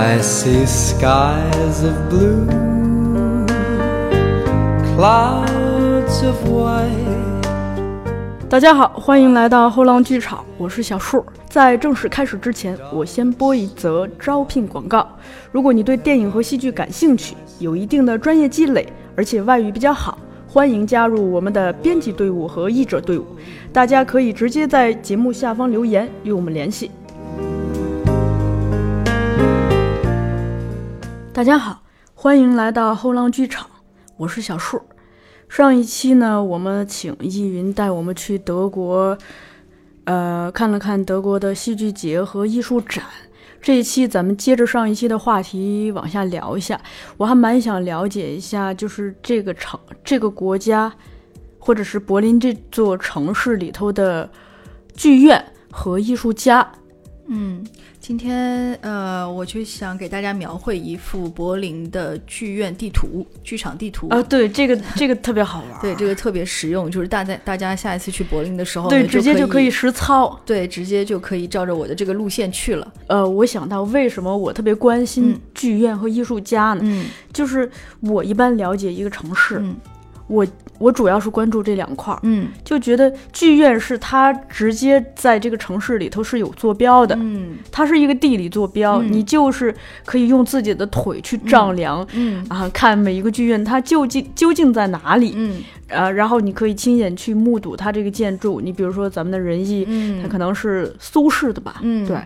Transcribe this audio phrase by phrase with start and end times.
[0.00, 2.46] I see skies of blue,
[4.96, 6.88] clouds of white.
[8.48, 11.22] 大家好，欢迎来到后浪剧场，我是小树。
[11.50, 15.06] 在正式开始之前，我先播一则招聘广告。
[15.52, 20.16] 如果你对电影和戏剧感兴趣，有一定的专业积累，而且外语比较好，
[20.48, 23.26] 欢迎加入我们的编辑队伍和译者队伍。
[23.70, 26.90] 大家可以直接在节目下方留言与我们联系。
[31.32, 31.80] 大家好，
[32.12, 33.64] 欢迎来到后浪剧场，
[34.16, 34.82] 我是小树。
[35.48, 39.16] 上一期呢，我们请易云带我们去德国，
[40.04, 43.04] 呃，看了看德国的戏剧节和艺术展。
[43.62, 46.78] 这一期咱们接着上一期的话题往下聊一下，
[47.16, 50.92] 我还蛮想了解一下，就是这个城、这个国家，
[51.60, 54.28] 或者是柏林这座城市里头的
[54.94, 56.68] 剧院和艺术家。
[57.28, 57.64] 嗯，
[58.00, 64.22] 今天呃，我就想给大家描绘一幅柏林的剧院地图、剧场地图啊。
[64.22, 72.92] 对，这个这个特别好玩，对，这个特别实用，就是大家大家下一次去柏林的时候，对，直接就可以实操，对，直接就可以照着我的这个路线去了。
[73.06, 76.80] 呃，我想到为什么我特别关心剧院和艺术家呢？
[76.82, 79.76] 嗯，就是我一般了解一个城市，嗯。
[80.30, 80.46] 我
[80.78, 92.46] 我主要是关注这两块儿，嗯，就觉得剧院是它直接在这个城市里头是有坐标的，嗯，它是一个地理坐标，你就是可以用自己的腿去丈量，嗯。
[92.48, 102.16] 啊，看每一个剧院它究竟究竟在哪里，嗯，呃，然后你可以亲眼去目睹它这个建筑，你比如说咱们的仁义，嗯，它可能是苏式的吧，嗯，对。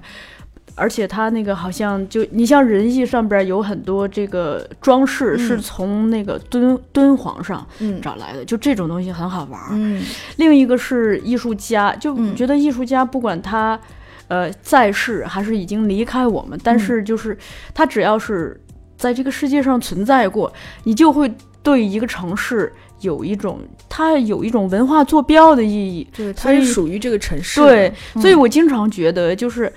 [0.77, 7.65] 而且它那个好像就你像人艺上边有很多这个装饰是从那个敦敦煌上
[8.03, 9.61] 找来的，就这种东西很好玩。
[9.71, 10.03] 嗯，
[10.37, 13.79] 另一个是艺术家，就觉得艺术家不管他
[14.27, 17.39] 呃在世还是已经离开我们，但是就是
[17.73, 18.61] 他只要是
[18.97, 20.53] 在这个世界上存在过，
[20.83, 21.33] 你就会
[21.63, 26.05] 对一个城市有一种它有一种文化坐标的意义。
[26.13, 27.61] 对，它是属于这个城市。
[27.61, 29.73] 对，所以我经常觉得就是。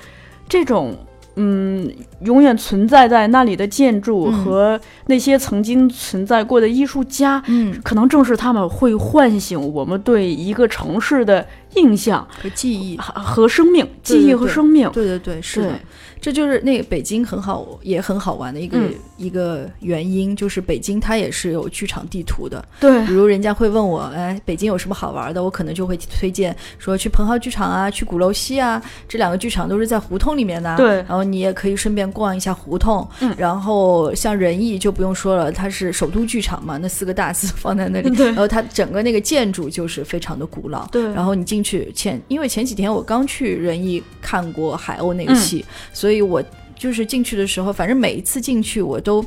[0.48, 0.96] 这种
[1.36, 1.88] 嗯，
[2.22, 12.98] 永远存在在那里的建筑和那些曾经存在过的艺术家，嗯，可能正是他们会唤醒我们对一个城市的印象和记忆。
[12.98, 14.90] 和生命，记忆和生命。
[14.92, 15.80] 对对对，是的。
[16.20, 18.78] 这就是那个北京很好也很好玩的一个
[19.18, 22.64] 一个原因，就是北京它也是有剧场地图的。
[22.80, 25.44] 对，比如人家会问我，哎，北京有什么好玩的？
[25.44, 30.76] 我可能就会推荐说去彭浩剧场啊，去鼓楼西啊，这两个剧场都是在胡同里面的。
[30.78, 33.08] 对，然后你也可以顺便逛一下胡同。
[33.22, 38.16] 嗯，然后像仁义就不用说了，它是首都剧场嘛，那四个大字放在那里。
[38.16, 40.88] 对，然后它整个那个建筑就是非常的古老。
[40.88, 45.64] 对，然后你进去前，因为前几天我刚去仁义看过海鸥那个戏，
[45.94, 46.42] 所以所以我。
[46.80, 49.26] 就是进去的时候，反正每一次进去我都。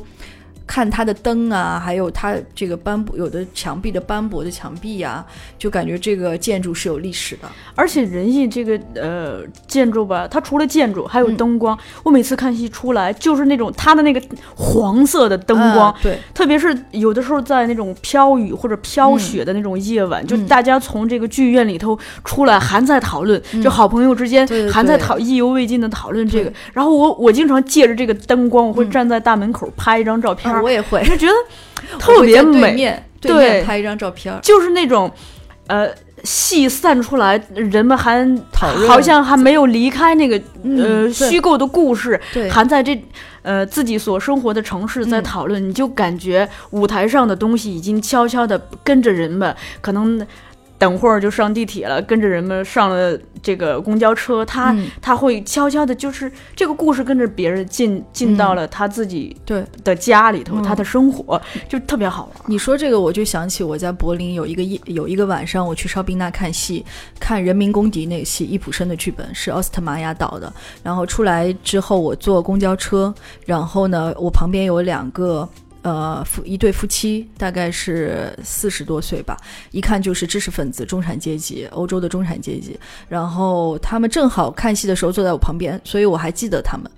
[0.71, 5.25] 看它的灯啊，还有它这个斑驳，有的墙壁的斑驳的墙壁呀，
[5.59, 7.49] 就感觉这个建筑是有历史的。
[7.75, 11.77] 而且仁义这个呃建筑吧，它除了建筑还有灯光。
[12.03, 14.21] 我每次看戏出来，就是那种它的那个
[14.55, 26.53] 黄色的灯光，对，特别是有的时候在那种飘雨或者飘雪的那种夜晚，就大家从这个剧院里头出来，还在讨论，就好朋友之间还在讨意犹未尽的讨论这个。
[26.71, 30.60] 然后我我经常借着这个灯光，我会站在大门口拍一张照片。
[30.61, 31.33] 我也会，就觉得
[31.97, 33.01] 特别美。
[33.19, 35.11] 对，拍一张照片，就是那种，
[35.67, 35.87] 呃，
[36.23, 42.99] 戏散出来，人们还讨论，好像还没有离开那个呃虚构的故事，还在这
[43.43, 50.25] 呃自己所生活的城市在讨论，你就感觉舞台上的东西已经悄悄的跟着人们，可能。
[50.81, 62.43] 等会儿就上地铁了，跟着人们上了这个公交车，他他会悄悄的，就是这个故事跟着别人进进到了他自己对的家里头，他的生活就特别好玩。
[62.47, 66.83] 你说这个，我就想起我在柏林有一个夜有一个晚上，我去烧冰那看戏，
[67.19, 70.51] 看《人民公敌》那个戏，易卜生的剧本是奥斯特玛雅导的。
[70.81, 73.13] 然后出来之后，我坐公交车，
[73.45, 75.47] 然后呢，我旁边有两个。
[75.83, 79.35] 呃，夫一对夫妻大概是四十多岁吧，
[79.71, 82.79] 一看就是知识分子、中产阶级，欧洲的中产阶级。
[83.09, 86.89] 然后他们正好看戏的时候坐在我旁边，所以我还记得他们。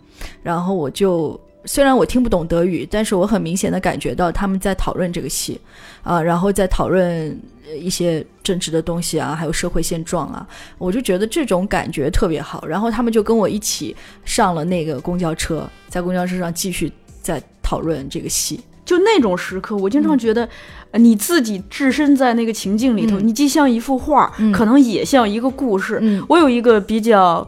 [0.42, 5.58] 然后我就虽然我听不懂德语，但是我很明显的感觉到他们在讨论这个戏，
[6.02, 7.40] 啊，然后在讨论
[7.80, 10.46] 一些政治的东西啊，还有社会现状啊，
[10.78, 12.68] 我就觉得这种感觉特别好。
[12.68, 13.96] 然后他们就跟我一起
[14.26, 16.92] 上了那个公交车，在公交车上继续
[17.22, 18.60] 在讨论这个戏。
[18.96, 20.48] 就那种时刻，我经常觉得，
[20.94, 26.00] 你自己置身在那个情境里头，你既像一幅画，可能也像一个故事。
[26.30, 27.48] 我有一个比较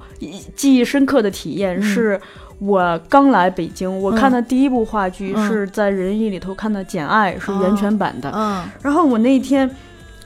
[0.56, 2.20] 记忆深刻的体验，是
[2.58, 5.48] 我刚来北京，我看嗯的第一部话剧嗯。
[5.48, 8.32] 是在仁义里头看的《简爱》，是原全版的。
[8.34, 8.64] 嗯。
[8.82, 9.70] 然后我那一天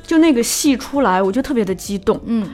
[0.08, 2.18] 就那个戏出来，我就特别的激动。
[2.26, 2.48] 嗯。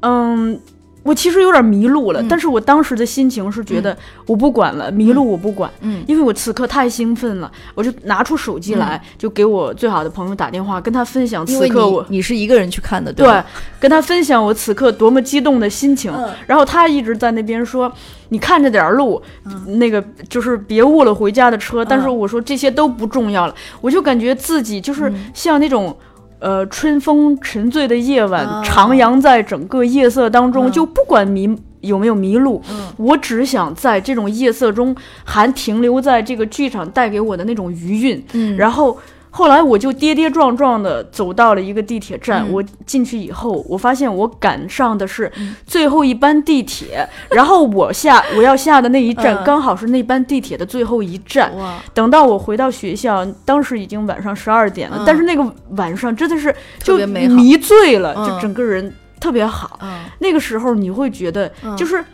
[0.00, 0.60] 嗯，
[1.02, 3.96] 我其实有点迷路了，嗯但是我当时的心情是觉得
[4.26, 13.44] 我不管了，迷路我不管，嗯因为我此刻太兴奋了，我就拿出手机来，就给我最好的朋友打电话，跟他分享此刻我你你是一个人去看的，对吧？
[13.80, 16.12] 跟他分享我此刻多么激动的心情。
[16.12, 17.90] 嗯然后他一直在那边说
[18.30, 19.20] ：“你看着点儿路，
[19.66, 21.84] 那个就是别误了回家的车。
[21.84, 25.96] 但是我说这些都不重要了，我就感觉自己就是嗯像那种。
[26.42, 30.72] 呃，春风沉醉的夜晚，啊徜徉在整个夜色当中，嗯。
[30.72, 32.88] 就不管迷有没有迷路，嗯。
[32.96, 38.24] 我只想在这种夜色中还停留在这个剧场带给我的那种余韵。
[38.32, 38.56] 嗯。
[38.56, 38.98] 然后
[39.34, 42.52] 后来我就跌跌撞撞的走到了一个地铁站，嗯。
[42.52, 45.56] 我进去以后，我发现我赶上的是嗯。
[45.66, 49.42] 最后一班地铁， 然后我下我要下的那一站嗯。
[49.42, 51.50] 刚好是那班地铁的最后一站。
[51.56, 55.04] 哇，等到我回到学校，当时已经晚上十二点了，嗯。
[55.06, 58.28] 但是那个晚上真的是就迷醉了，嗯。
[58.28, 59.78] 就整个人特别好。
[59.82, 60.04] 嗯。
[60.18, 61.74] 那个时候你会觉得，嗯。
[61.74, 62.04] 就是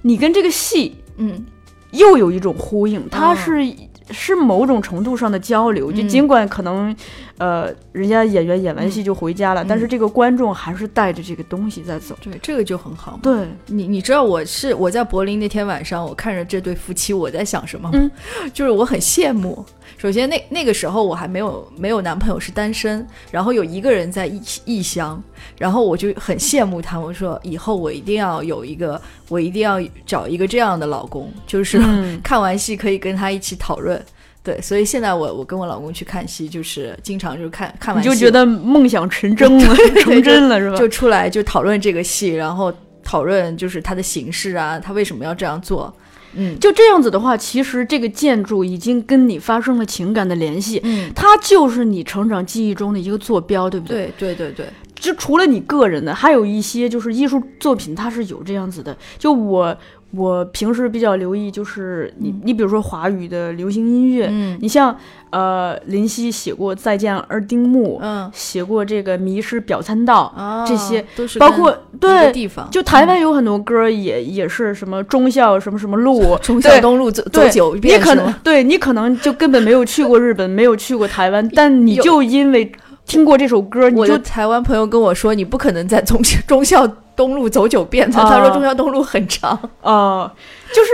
[0.00, 1.44] 你跟这个戏嗯。
[1.90, 3.36] 又有一种呼应，它嗯。
[3.36, 3.74] 是、
[4.12, 5.90] 是某种程度上的交流。
[5.90, 6.94] 就嗯尽管可能，
[7.38, 12.16] 呃，人家演员演完戏就回家了，嗯但是这个观众还是带着这个东西在走。
[12.22, 13.18] 对，这个就很好。
[13.22, 17.98] 对，你你知道我是我在柏林那天晚上，我看着这对夫妻，我在想什么吗？
[17.98, 18.10] 嗯
[18.52, 19.64] 就是我很羡慕。
[19.98, 25.22] 首先那那个时候我还没有没有男朋友，是单身，然后有一个人在异异乡，
[25.58, 26.98] 然后我就很羡慕他。
[26.98, 34.00] 我说以后我一定要有一个，我一定要找一个这样的老公，就是、嗯看完戏可以跟他一起讨论。
[34.44, 40.76] 对，所以现在我我跟我老公去看戏，就是经常就是看看完戏你就觉得梦想成真了， 成真了是吧？
[40.76, 42.72] 就出来就讨论这个戏，然后
[43.04, 45.94] 讨论就是它的形式啊，他为什么要这样做？
[46.36, 46.58] 嗯。
[46.58, 54.12] 就这样子的话，其实这个建筑已经跟你发生了情感的联系，嗯，它就是你成长记忆中的一个坐标，对不对？
[54.18, 54.66] 对对对对，
[55.02, 58.96] 就除了你个人的，还有一些就是艺术作品，它是有这样子的。
[59.18, 59.76] 就我
[60.12, 64.96] 我平时比较留意，就是你、你比如说华语的流行音乐，嗯你像
[65.30, 72.30] 呃林夕写过《再见二丁目》，嗯写过这个《迷失表参道》啊，这些都是包括对。
[72.32, 78.32] 地方，就台湾有很多歌也、也是什么忠孝什么什么路， 忠孝东路走走对九你可能？
[78.44, 82.70] 对你可能就根本没有去过日本，没有去过台湾，但你就因为
[83.06, 89.50] 听过这首歌，你就台湾朋友跟我说，你不可能在中 中孝东路走九遍他说中孝东路很长。
[89.82, 90.32] 啊、
[90.72, 90.90] 就是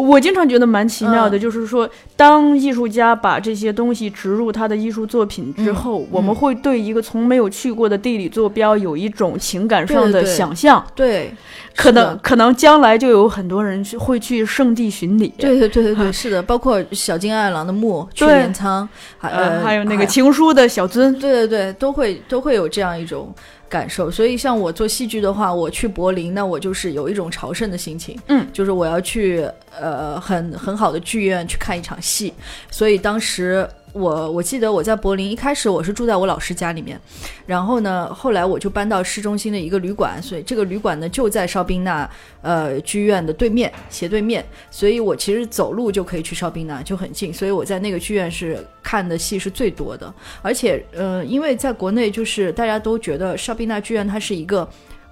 [0.00, 6.08] 我经常觉得蛮奇妙的，嗯就是说，当艺术家把这些东西植入他的艺术作品之后，嗯。
[6.10, 10.24] 我们会对一个从没有去过的地理坐标有一种情感上的对对。
[10.24, 11.34] 对想象，对，
[11.76, 15.28] 可能可能将来就有很多人去会去圣地巡礼。
[15.36, 16.12] 对对对对对，啊。
[16.12, 18.88] 是的，包括小津安二郎的墓、去对镰仓，
[19.18, 23.32] 还呃，还有那个情书的小尊，对对对，都会都会有这样一种
[23.72, 24.10] 感受。
[24.10, 29.48] 所以像我做戏剧的话，我去柏林，那我就是有一种朝圣的心情，嗯，就是我要去
[29.80, 32.34] 呃很很好的剧院去看一场戏。
[32.70, 36.98] 所以当时我我记得我在柏林一开始我是住在我老师家里面，
[37.46, 42.08] 然后呢后来我就搬到市中心的一个旅馆，所以这个旅馆呢就在绍宾纳
[42.40, 47.32] 呃剧院的对面斜对面，所以我其实走路就可以去绍宾纳，就很近。
[47.32, 50.12] 所以我在那个剧院是看的戏是最多的。
[50.40, 54.66] 而且，呃，因为在国内就是大家都觉得绍宾纳剧院它是一个，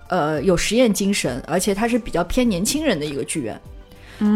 [0.08, 3.60] 呃，有实验精神，而且它是比较偏年轻人的一个剧院。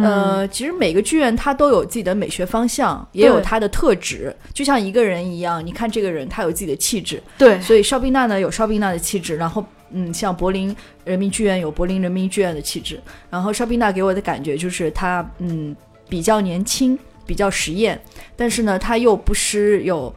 [0.02, 10.74] 呃，其实每个剧院它都有自己的美学方向，也有它的特质，就像一个人一样，你看这个人他有自己的气质，对，所以邵宾娜呢有邵宾娜的气质，然后嗯，像柏林
[11.04, 12.98] 人民剧院有柏林人民剧院的气质，
[13.28, 15.76] 然后邵宾娜给我的感觉就是他嗯
[16.08, 18.00] 比较年轻，比较实验，
[18.36, 20.14] 但是呢他又不失有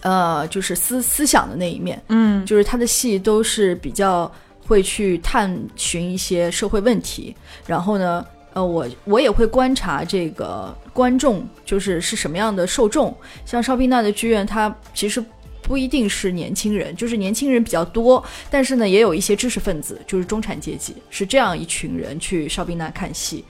[0.00, 4.32] 呃就是思思想的那一面，嗯，就是他的戏都是比较
[4.66, 8.24] 会去探寻一些社会问题，然后呢。
[8.52, 13.16] 呃，我我也会观察这个观众，就是是什么样的受众。
[13.46, 15.24] 像邵宾娜的剧院，它其实
[15.62, 23.44] 不一定是年轻人，就是年轻人比较多，但是呢，也有一些知识分子，就是中产阶级，是这样一群人去邵宾娜看戏。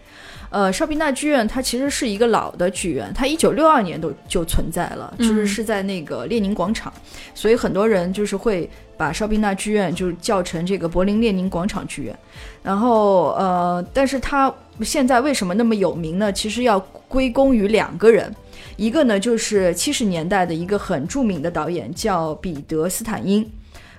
[0.50, 6.92] 呃，绍宾纳剧院它其实是一个老的剧院，它一九六二年都就存在了，就是嗯是在那个列宁广场，
[7.34, 12.18] 所以很多人就是会把绍宾纳剧院就是叫成这个柏林列宁广场剧院。
[12.64, 14.52] 然后呃，但是它
[14.82, 16.32] 现在为什么那么有名呢？
[16.32, 18.34] 其实要归功于两个人，
[18.76, 23.48] 一个呢就是七十年代的一个很著名的导演叫彼得斯坦因。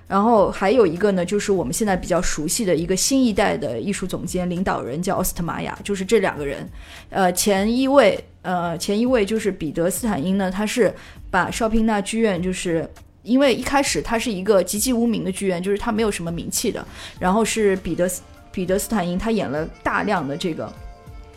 [0.08, 6.70] 然后还有一个呢，就是我们现在比较熟悉的一个新一代的艺术总监领导人叫奥斯特玛雅，就是这两个人。
[7.10, 10.94] 呃，前一位，呃，前一位就是彼得斯坦因呢，他是
[11.30, 12.86] 把绍宾纳剧院，就是
[13.24, 16.86] 因为一开始它是一个籍籍无名的剧院，就是它没有什么名气的。
[17.18, 18.12] 然后是彼得
[18.52, 20.72] 彼得斯坦因，他演了大量的这个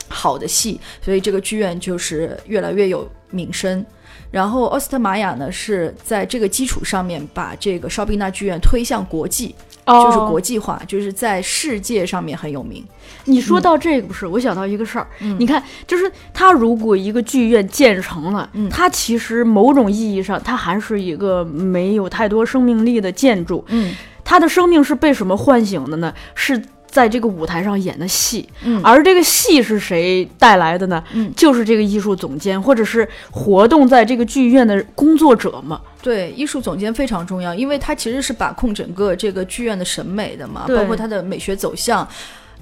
[0.09, 3.85] 好的戏，所以这个剧院就是越来越有名声。
[4.30, 9.54] 然后奥斯特玛雅呢是在这个基础上面把这个烧宾纳剧院推向国际，
[9.85, 12.85] 哦就是国际化，就是在世界上面很有名。
[13.26, 15.06] 你说到这个不是，我想到一个事儿。
[15.21, 23.64] 嗯你看，就是它如果一个剧院建成了，嗯它其实某种意义上，它还是一个没有太多生命力的建筑。
[23.68, 23.94] 嗯
[24.25, 26.12] 它的生命是被什么唤醒的呢？
[26.35, 26.61] 是
[26.95, 31.03] 在这个舞台上演的戏，嗯而这个戏是谁带来的呢？
[31.13, 35.81] 嗯就是这个艺术总监或者是活动在这个剧院的工作者嘛。
[36.01, 42.07] 对，艺术总监非常重要，因为他其实是把控整个这个剧院的审美的嘛，包括他的美学走向。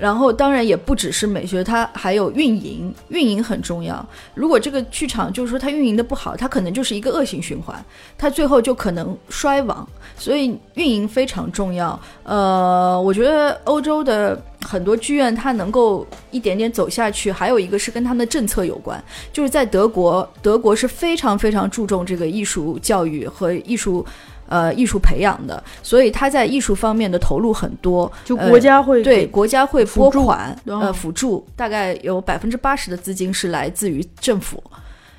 [0.03, 4.05] 然后当然也不只是美学，它还有运营，运营很重要。
[4.35, 7.85] 如果这个剧场就是说它运营的不好，它可能就是一个恶性循环，
[8.19, 9.89] 它最后就可能衰亡。
[10.17, 11.97] 所以运营非常重要。
[12.25, 19.01] 呃，我觉得欧洲的很多剧院它能够一点点走下去，还有一个是跟他们的政策有关。
[19.33, 24.05] 就是在德国，德国是非常非常注重这个艺术教育和艺术。
[24.53, 34.63] 呃，艺术培养的，所以他在艺术方面的投入很多，就呃国家会对国家会拨款，哦呃，辅助大概有百分之八十的资金是来自于政府，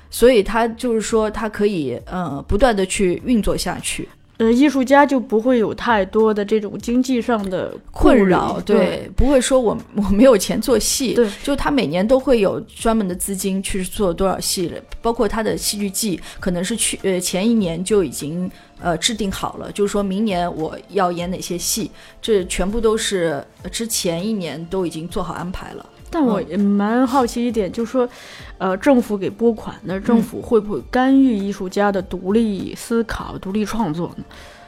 [0.08, 4.08] 所以他就是说他可以呃不断的去运作下去。
[4.38, 18.50] 呃艺术家就不会有太多的这种经济上的困扰，对，不会说我 我没有钱做戏，对，就他每年都会有专门的资金去做多少戏了，包括他的戏剧季，可能是去呃前一年就已经
[18.80, 25.86] 呃制定好了，就是说明年我要演哪些戏，这全部都是呃之前一年都已经做好安排了。
[26.14, 28.08] 但我也蛮好奇一点，就是说，
[28.56, 34.24] 呃，政府给拨款，那政府会不会干预艺术家的独立思考、独立创作呢？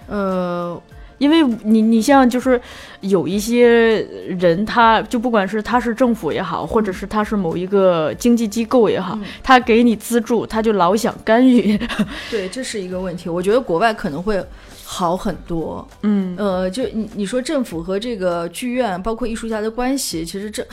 [0.08, 0.82] 呃，
[1.18, 2.60] 因为你你像就是
[3.00, 11.78] 有一些人，他就不管是他是政府也好，或者是他是某一个经济机构也好，嗯他给你资助，他就老想干预。
[12.28, 13.28] 对，这是一个问题。
[13.28, 14.44] 我觉得国外可能会
[14.84, 15.86] 好很多。
[16.02, 20.66] 嗯呃，就你你说政府和这个剧院，包括艺术家的关系，其实这，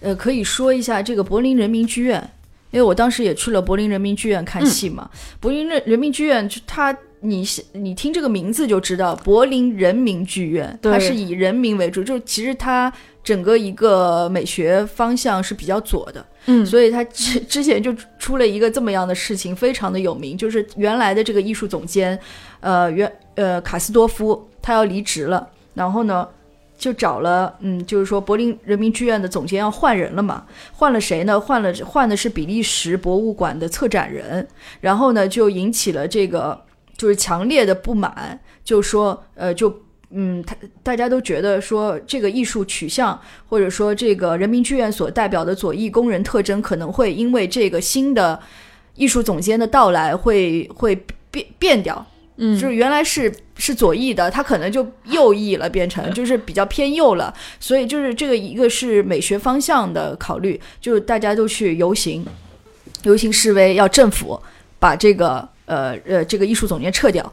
[0.00, 2.18] 呃，可以说一下这个柏林人民剧院，
[2.70, 5.10] 因为我当时也去了柏林人民剧院看戏嘛。
[5.40, 12.92] 柏林人人民剧院，就它你你听这个名字就知道，柏林人民剧院，对它是以人民为主，就其实它
[13.24, 16.24] 整个一个美学方向是比较左的。
[16.46, 22.18] 嗯，所以他之之前就出了一个这么样的事情，非常的有名，就是原来的这个艺术总监，
[22.60, 26.28] 呃，原呃卡斯多夫他要离职了，然后呢。
[26.78, 31.38] 就找了，嗯，就是说柏林人民剧院的总监要换人了嘛，换了谁呢？
[31.40, 34.46] 换了换的是比利时博物馆的策展人，
[34.80, 36.64] 然后呢就引起了这个
[36.96, 48.38] 就是强烈的不满，就说呃就嗯，他大家都觉得说这个艺术取向或者说这个人民剧院所代表的左翼工人特征，可能会因为这个新的
[48.94, 50.94] 艺术总监的到来会会
[51.30, 52.06] 变变掉。
[52.38, 57.34] 嗯，就是原来是是左翼的，他可能就右翼了，变成就是比较偏右了。
[57.58, 62.24] 所以就是这个一个是美学方向的考虑，就是大家都去游行，
[63.02, 64.40] 游行示威，要政府
[64.78, 67.32] 把这个呃呃这个艺术总监撤掉。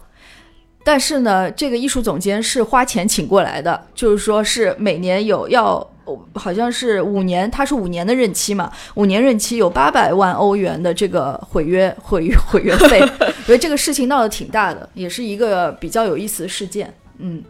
[0.86, 13.02] 但是呢，这个艺术总监是花钱请过来的，就是说是每年有要，哦好像是五年，他是五年的任期嘛，五年任期有八百万欧元的这个毁约毁约毁约费，
[13.48, 16.94] 所以这个事情闹得挺大的，也是一个比较有意思的事件。
[17.18, 17.44] 嗯，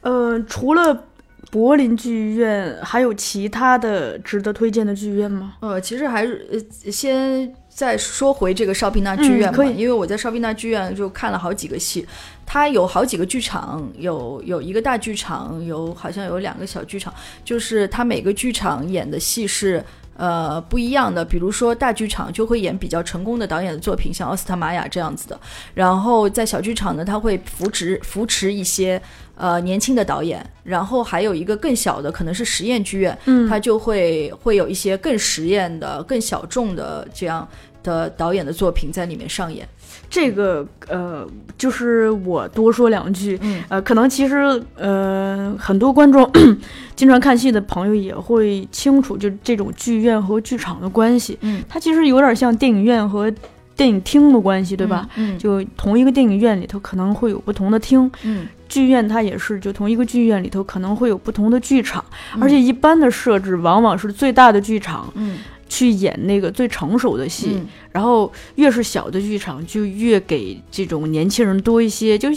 [0.00, 1.04] 呃，除了
[1.50, 5.56] 柏林剧院，还有其他的值得推荐的剧院吗？
[5.60, 12.06] 呃，其实还是呃，先再说回这个绍宾纳剧院吧，嗯因为我在绍宾纳剧院就看了好几个戏，
[12.46, 17.12] 它有好几个剧场，有有一个大剧场，有好像有两个小剧场，
[17.44, 19.84] 就是它每个剧场演的戏是。
[20.18, 25.38] 呃，不一样的，比如说大剧场就会演比较成功的导演的作品，像奥斯特玛雅这样子的。
[25.74, 28.98] 然后在小剧场呢，他会扶持扶持一些
[29.36, 33.48] 呃年轻的导演，然后还有一个更小的，可能是实验剧院，嗯。
[33.48, 37.46] 它就会会有一些更实验的、更小众的这样
[37.82, 39.68] 的导演的作品在里面上演。
[40.08, 41.26] 这个呃，
[41.58, 43.62] 就是我多说两句，嗯。
[43.68, 46.30] 呃，可能其实呃，很多观众
[46.94, 51.62] 经常看戏的朋友也会清楚，就这种剧院和剧场的关系，嗯。
[51.68, 53.32] 它其实有点像电影院和
[53.76, 55.08] 电影厅的关系，对吧？
[55.16, 62.04] 嗯，就同一个电影院里头可能会有不同的厅，嗯，剧院它也是，就同一个剧院里头可能会有不同的剧场，
[62.34, 62.42] 嗯。
[62.42, 65.38] 而且一般的设置往往是最大的剧场嗯。
[65.68, 67.66] 去演那个最成熟的戏，嗯。
[67.90, 72.28] 然后越是小的剧场就越给这种年轻人多一些，就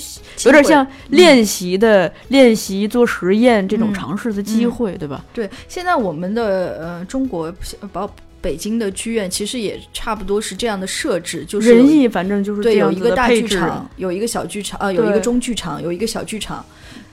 [0.45, 3.93] 有点像练习的、练习做实验这种嗯。
[3.93, 5.23] 尝试的机会，对吧？
[5.31, 7.53] 对，现在我们的呃中国
[7.93, 8.09] 包
[8.41, 13.27] 北京的剧院其实也差不多是这样的设置，就是有仁义反正就是对，有一个大。
[13.29, 16.65] 剧场，有一个小剧场，呃，有一个中剧场，有一个小剧场。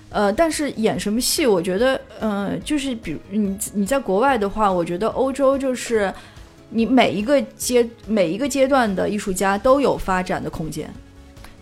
[0.09, 6.13] 呃，但是演什么戏，我觉得，呃，就是比如你你在国外的话，我觉得欧洲就是
[6.71, 10.89] 你每一个阶每一个阶段的艺术家都有发展的空间。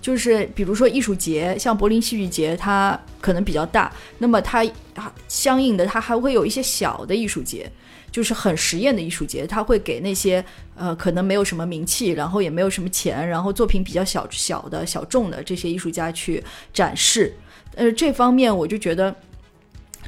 [0.01, 7.69] 就是比如说艺术节，像柏林戏剧节，它可能比较大，那么它啊相应的它还会有一些小的艺术节，
[8.15, 10.43] 就是很实验的艺术节，他会给那些
[10.77, 16.41] 呃可能没有什么名气，然后也没有什么钱，然后作品比较小小的小众的这些艺术家去
[16.73, 17.35] 展示。
[17.75, 19.13] 呃，这方面我就觉得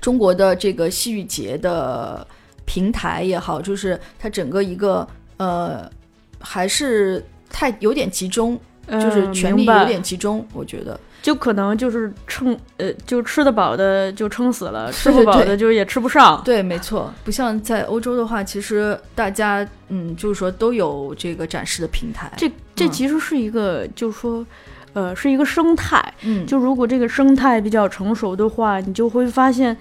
[0.01, 2.25] 中国的这个戏剧节的
[2.65, 5.05] 平台也好，就是它整个一个
[5.39, 5.91] 呃
[6.39, 7.21] 还是
[7.51, 8.57] 太有点集中，
[8.89, 11.01] 就是嗯权力有点集中，我觉得。
[11.27, 16.41] 就可能就是撑呃，就吃得饱的就撑死了， 吃不饱的就也吃不上。
[16.45, 22.31] 对，没错，不像在欧洲的话，其实大家嗯，就是说都有这个展示的平台。
[22.37, 24.47] 这这嗯其实是一个，就是说，
[24.93, 26.01] 呃，是一个生态。
[26.23, 29.77] 嗯，就如果这个生态比较成熟的话，你就会发现，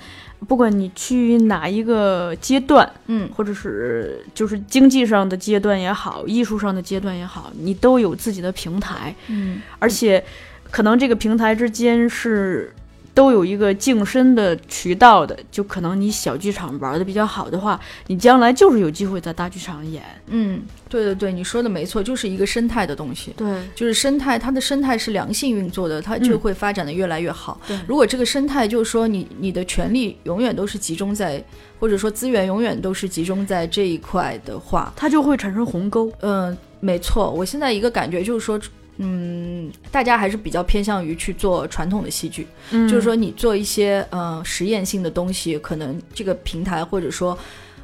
[0.47, 10.23] 不管你去哪一个阶段，嗯或者是就是经济上的阶段也好，艺术上的阶段也好，你都有自己的平台，嗯而且
[10.71, 12.73] 可能这个平台之间是
[13.13, 15.37] 都有一个晋升的渠道的。
[15.49, 20.03] 就可能你小剧场玩的比较好的话，你将来就是有机会在大剧场演。
[20.27, 23.33] 嗯，对对对，你说的没错，就是一个生态的东西。
[23.37, 27.61] 对就是生态，它的生态是良性运作的，它就会发展的越来越好。
[27.65, 31.41] 对如果这个生态就是说你你的权利永远都是集中在，
[31.79, 36.11] 或者说资源永远都是集中在这一块的话，它就会产生鸿沟。
[36.19, 37.31] 嗯，没错。
[37.31, 38.59] 我现在一个感觉就是说，
[38.97, 47.37] 嗯，大家还是比较偏向于去做传统的戏剧，嗯就是说你做一些呃实验性的东西，可能这个平台或者说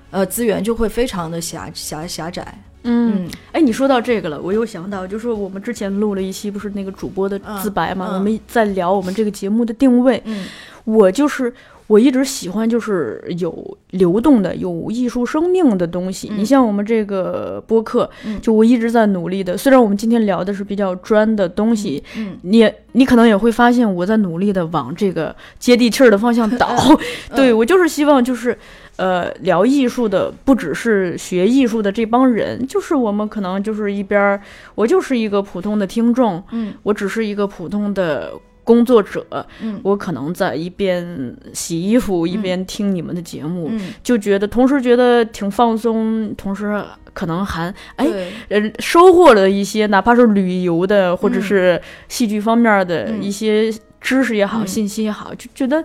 [0.09, 2.57] 呃资源就会非常的狭狭狭窄。
[2.83, 8.07] 嗯，嗯哎，你说到这个了，我又想到，就是我们之前录了一期，不是那个主播的自白嘛？
[8.07, 10.21] 嗯嗯我们在聊我们这个节目的定位。
[10.25, 10.47] 嗯
[10.83, 11.53] 我就是
[11.91, 16.29] 我一直喜欢就是有流动的、有艺术生命的东西。
[16.31, 19.57] 嗯你像我们这个播客，嗯就我一直在努力的。
[19.57, 26.69] 虽然我们今天聊的是比较专的东西，嗯你你可能也会发现我在努力的往这个接地气儿的方向倒。
[27.35, 28.57] 对我就是希望就是。
[28.97, 34.39] 呃，聊艺术的不只是学艺术的这帮人，就是我们可能就是一边儿，
[34.75, 38.31] 我就是一个普通的听众，嗯我只是一个普通的
[38.63, 39.25] 工作者，
[39.61, 39.79] 嗯。
[39.83, 48.07] 我可能在一边洗衣服一边听你们的节目，嗯，就觉得同时觉得挺放松，同时可能还哎，
[48.49, 51.41] 呃收获了一些哪怕是旅游的或者嗯。
[51.41, 53.21] 是戏剧方面的嗯。
[53.23, 54.67] 一些知识也好、嗯。
[54.67, 55.83] 信息也好，就觉得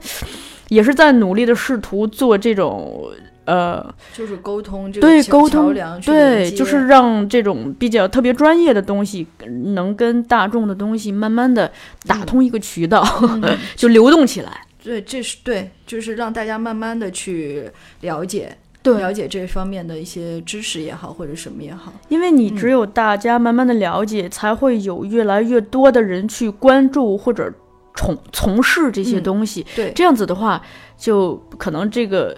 [0.69, 3.11] 也是在努力的试图做这种
[3.47, 9.27] 呃就是沟通对沟通梁对，就是让这种比较特别专业的东西
[9.75, 11.73] 能跟大众的东西慢慢的
[12.07, 14.67] 打通一个渠道，嗯 就流动起来。
[14.83, 17.69] 对，这是对，就是让大家慢慢的去
[18.03, 21.93] 了解对了解这方面的一些知识也好，或者什么也好。
[22.09, 27.53] 因为你只有大家慢慢的了解，才会有越来越多的人去关注或者
[27.97, 29.67] 从从事这些嗯东西。
[29.75, 30.63] 对，这样子的话，
[30.97, 32.37] 就可能这个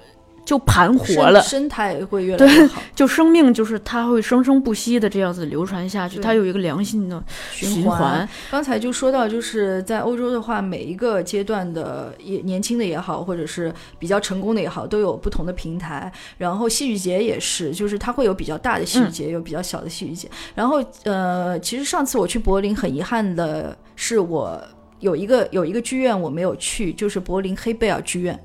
[0.49, 8.27] 就盘活生了，生态会越来越好，就生命就是它会生生不息的这样子流传下去，它有一个良性的循环。
[8.51, 16.11] 刚才就说到，就是在欧洲的话，每一个阶段的也年轻的也好，或者是比较成功的也好，都有不同的平台。
[16.39, 20.31] 然后戏剧节也是，就是它会有比较大的戏剧节，有比较小的戏剧节。
[20.55, 24.59] 然后呃，其实上次我去柏林，很遗憾的是我
[25.01, 28.43] 有一个有一个剧院我没有去，就是柏林黑贝尔剧院。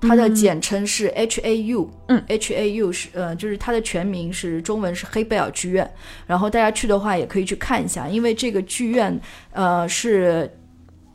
[0.00, 5.90] 它的简称是 H A U，嗯，H A U 是呃，就是它的全名是中文是黑贝尔剧院。
[6.26, 9.20] 然后大家去的话也可以去看一下，因为这个剧院
[9.52, 10.50] 呃是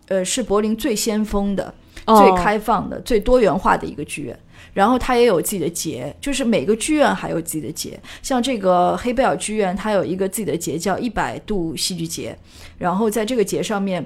[0.07, 1.73] 呃是柏林最先锋的、
[2.05, 4.37] 最哦开放的、最多元化的一个剧院。
[4.73, 7.99] 然后它也有自己的节，就是每个剧院还有自己的节。
[8.23, 12.35] 像这个黑贝尔剧院，它有一个自己的节叫一百度戏剧节。
[12.79, 14.03] 然后在这个节上面，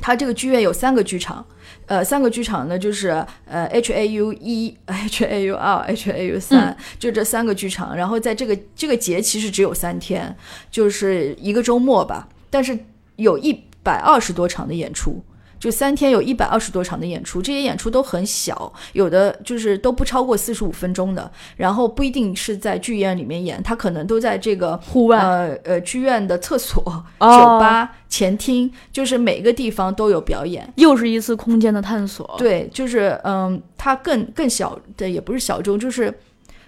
[0.00, 1.44] 它这个剧院有三个剧场，
[1.86, 3.08] 呃，三个剧场呢就是
[3.44, 7.96] 呃 H A U 一、 H A U 二、H A U 三，就这三个剧场。
[7.96, 10.36] 然后在这个这个节其实只有三天，
[10.70, 12.78] 就是一个周末吧，但是
[13.16, 15.22] 有一百二十多场的演出。
[15.62, 26.82] 就三天有一百二十多场的演出，这些演出都很小，有的就是都不超过四十五分钟的，然后不一定是在剧院里面演，他可能都在这个户外呃呃剧院的厕所、
[27.18, 30.68] 哦酒吧、前厅，就是每个地方都有表演。
[30.74, 36.12] 又是一次空间的探索。，对，就是嗯，它更更小的也不是小众，就是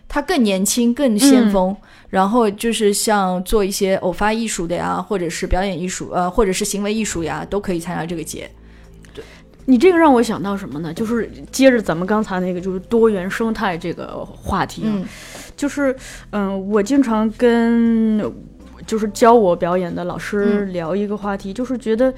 [0.08, 1.76] 他更年轻、更先锋。
[2.10, 8.48] 然后就是像做一些偶发艺术的呀，或者是表演艺术，呃，或者是行为艺术呀，都可以参加这个节。
[9.66, 10.92] 你这个让我想到什么呢？
[10.92, 15.04] 就是接着咱们刚才那个，就是多元生态这个话题啊，嗯
[15.56, 15.94] 就是
[16.30, 18.20] 嗯、我经常跟
[18.86, 22.12] 就是教我表演的老师聊一个话题，就是觉得。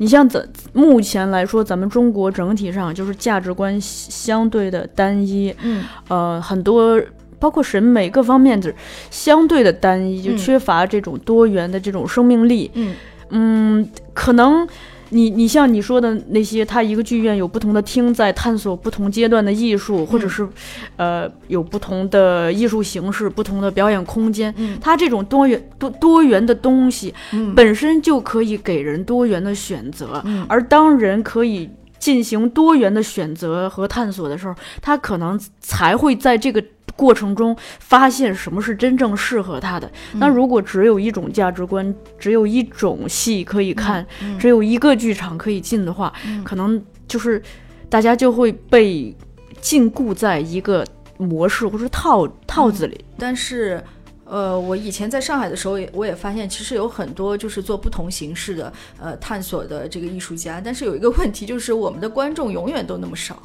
[0.00, 7.02] 你像咱目前来说，咱们中国整体上就是价值观相对的单一，嗯呃，很多
[7.40, 8.76] 包括审美各方面，就是
[9.10, 12.70] 相对的单一，就嗯缺乏这种多元的这种生命力。
[12.74, 12.94] 嗯
[13.30, 14.64] 嗯，可能
[15.10, 20.48] 你你像你说的那些，它一个剧院有不同的厅在探索不同阶段的艺术，或者嗯是
[20.96, 24.52] 呃有不同的艺术形式、不同的表演空间。
[24.56, 31.68] 嗯它这种多元多多元的东西嗯本身就可以给人多元的选择，嗯而当人可以。
[31.98, 36.62] 进行多元的选择和探索的时候，他可能才会在这个
[36.98, 39.86] 过程中发现什么是真正适合他的。
[40.12, 47.40] 嗯那如果只有一种价值观，只有一种戏可以看，嗯只有一个剧场可以进的话，嗯可能就是
[47.88, 49.14] 大家就会被
[49.60, 50.84] 禁锢在一个
[51.18, 53.04] 模式或者套套子里。
[53.16, 53.82] 但是，
[54.24, 63.40] 呃，我以前在上海的时候也，我也发现，其实有很多就是做不同形式的呃探索的这个艺术家，但是有一个问题，就是我们的观众永远都那么少。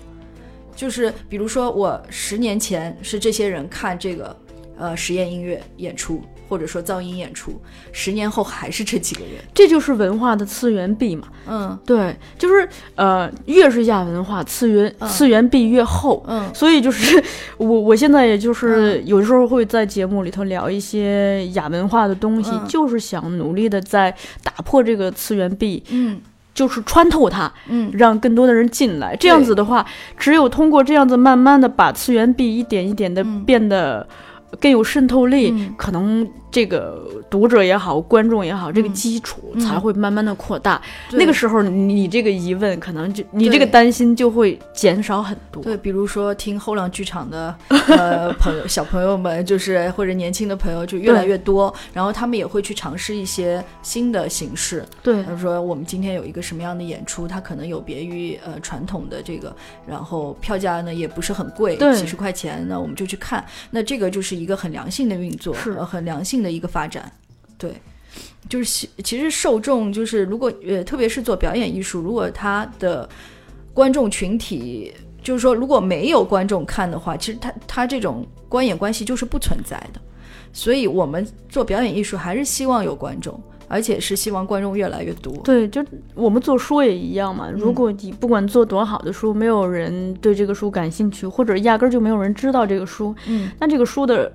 [0.76, 4.36] 就是比如说，我十年前是这些人看这个
[4.78, 7.60] 呃实验音乐演出，或者说噪音演出，
[7.92, 9.34] 十年后还是这几个人。
[9.54, 11.28] 这就是文化的次元壁嘛。
[11.48, 16.24] 嗯对，就是呃，越是亚文化，次元、嗯次元壁越厚。
[16.28, 17.22] 嗯所以就是
[17.58, 26.20] 我，我现在也就是有时候会在节目里头聊一些亚文化的东西，嗯就是想努力的在打破这个次元壁，嗯
[26.54, 27.92] 就是穿透它，嗯。
[27.94, 29.16] 让更多的人进来。
[29.16, 29.86] 这样子的话，
[30.18, 33.44] 只有通过这样子，慢慢的把次元壁一点一点的嗯。
[33.46, 34.08] 变得
[34.60, 40.82] 更有渗透力，嗯可能这个读者也好，观众也好，这个嗯基础嗯才会慢慢的扩大。
[41.10, 45.64] 对那个时候，你你这个疑问，可能就你这个担心就会减少很多。
[45.64, 47.56] 对，比如说听后浪剧场的
[47.90, 54.86] 呃朋友小朋友们，就是或者年轻的朋友就越来越多，然后他们也会去尝试一些新的形式。
[55.02, 59.56] 对比如说我们今天有一个什么样的演出，它可能有别于呃传统的这个，
[59.88, 63.44] 然后票价呢也不是很贵，对几十块钱，那我们就去看。
[63.72, 67.12] 那这个就是一个很良性的运作，是呃很良性的一个发展。
[67.58, 67.74] 对，
[68.50, 73.10] 就是其其实受众就是如果呃特别是做表演艺术，如果他的
[73.74, 80.02] 观众群体就是说如果没有观众看的话，其实他他这种观演关系就是不存在的。
[80.52, 85.34] 所以我们做表演艺术还是希望有观众，而且是希望观众越来越多。
[85.44, 87.50] 对，就我们做书也一样嘛。
[87.52, 94.32] 如果你不管做多好的书，没有人对这个书感兴趣，或者压根儿就没有人知道这个书，嗯，那这个书的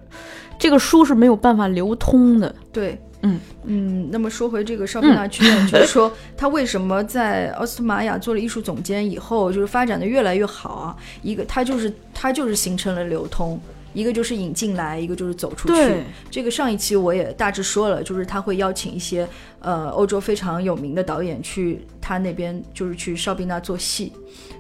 [0.59, 2.55] 这个书是没有办法流通的。
[2.73, 4.09] 对，嗯嗯。
[4.11, 10.97] 那么说回这个邵贝纳剧院，就是说他为什么在奥斯特玛雅做了艺术总监以后，就是发展的越来越好啊？
[11.23, 13.61] 一个他就是他就是形成了流通。
[13.99, 16.05] 一个就是引进来，一个就是走出去。
[16.31, 24.13] 这个上一期我也大致说了，就是他会邀请一些呃欧洲非常有名的导演去他那边，就是去邵宾那做戏，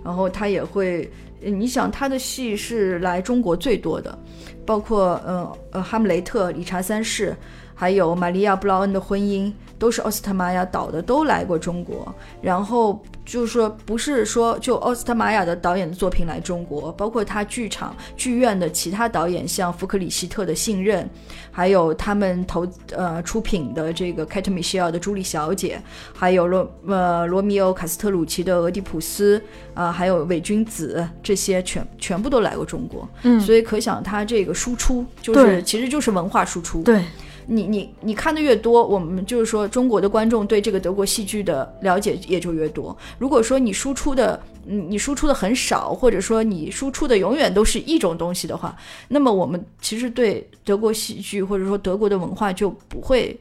[0.04, 1.08] 然后他也会，
[1.40, 4.18] 呃你想他的戏是来中国最多的，
[4.66, 7.36] 包括呃呃哈姆雷特、理查三世，
[7.76, 12.12] 还有玛利亚布劳恩的婚姻，都是奥斯特玛雅导的，都来过中国。
[12.42, 21.04] 然后就是说，不是说就奥斯特玛雅的导演的作品来中国，包括他剧场剧院的其他导演，像福克里希特的《信任》，
[21.50, 25.76] 还有他们投呃出品的这个凯特米歇尔的《朱莉小姐》，
[26.18, 29.38] 还有罗呃罗密欧卡斯特鲁奇的《俄狄浦斯》
[29.74, 33.06] 啊、还有伪君子，这些全全部都来过中国。
[33.24, 36.82] 嗯，所以可想他这个输出就是其实就是文化输出。
[36.82, 37.04] 对
[37.50, 42.96] 你你你看的越多，我们就是说中国的观众对这个德国戏剧的了解也就越多。
[43.18, 48.76] 如果说你输出的，嗯，你输出的很少，或者说你输出的永远都是一种东西的话，
[49.08, 53.34] 那么我们其实对德国戏剧或者说德国的文化就不会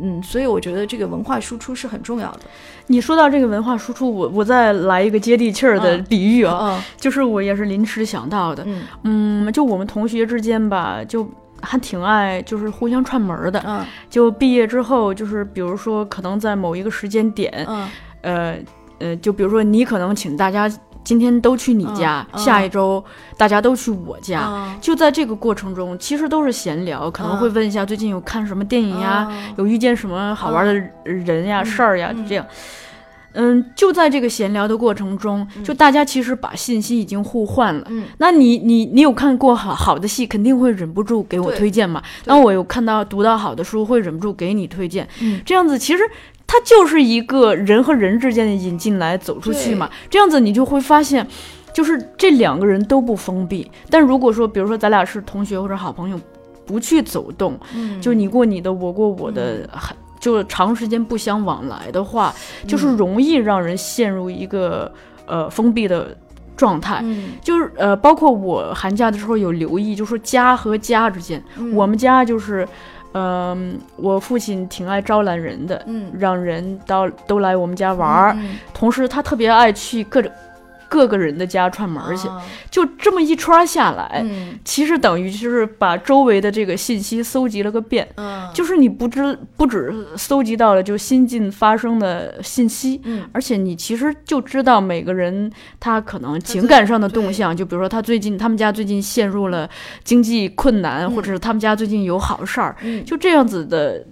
[0.00, 2.40] 嗯，所以我觉得这个文化输出是很重要的。
[2.86, 11.28] 你说到这个文化输出，我我再来一个接地气儿的嗯比喻啊，啊，就是我也是临时想到的，嗯嗯，就我们同学之间吧，就
[11.62, 17.88] 还挺爱就是互相串门儿的，嗯就毕业之后，就是比如说可能在某一个时间点，嗯
[18.22, 18.56] 呃
[18.98, 20.70] 呃，就比如说你可能请大家
[21.02, 23.02] 今天都去你家，下一周
[23.36, 24.40] 大家都去我家。
[24.40, 32.46] 啊就在这个过程中，其实都是闲聊，可能会问一下最近有看什么电影呀，啊有遇见什么好玩的人呀、嗯事儿呀，嗯这样。
[33.32, 37.86] 嗯，就在这个闲聊的过程中，就大家其实把信息已经互换了。
[37.88, 42.02] 嗯那你你你有看过好好的戏，肯定会忍不住给我推荐嘛。
[42.24, 45.08] 那我有看到读到好的书，会忍不住给你推荐。
[45.20, 46.02] 嗯这样子其实
[46.46, 49.88] 它就是一个人和人之间的引进来走出去嘛。
[50.08, 51.24] 这样子你就会发现，
[51.72, 53.70] 就是这两个人都不封闭。
[53.88, 56.20] 但如果说，比如说咱俩是同学或者好朋友，
[56.66, 62.32] 不去走动，嗯就你过你的，我过我的，还就长时间不相往来的话，
[62.68, 64.92] 就是容易让人陷入一个
[65.26, 66.16] 呃封闭的
[66.56, 67.00] 状态。
[67.02, 67.32] 嗯。
[67.42, 71.74] 就是呃，包括我寒假的时候有留意，就说家和家之间，嗯。
[71.74, 72.68] 我们家就是，
[73.14, 76.12] 嗯、我父亲挺爱招揽人的，嗯。
[76.18, 78.58] 让人到都来我们家玩儿，嗯。
[78.74, 80.30] 同时他特别爱去各种
[80.90, 88.06] 各个人的家串门儿去，啊就这么一圈儿下来，嗯其实等于就是把周围的这个信息搜集了个遍。
[88.16, 95.48] 嗯就是你不知不只搜集到了就新近发生的信息，嗯而且你其实就知道每个人
[95.78, 99.70] 他可能情感上的动向，就比如说他最近他们家最近陷入了
[100.02, 104.04] 经济困难，嗯或者是他们家最近有好事儿，嗯就这样子的。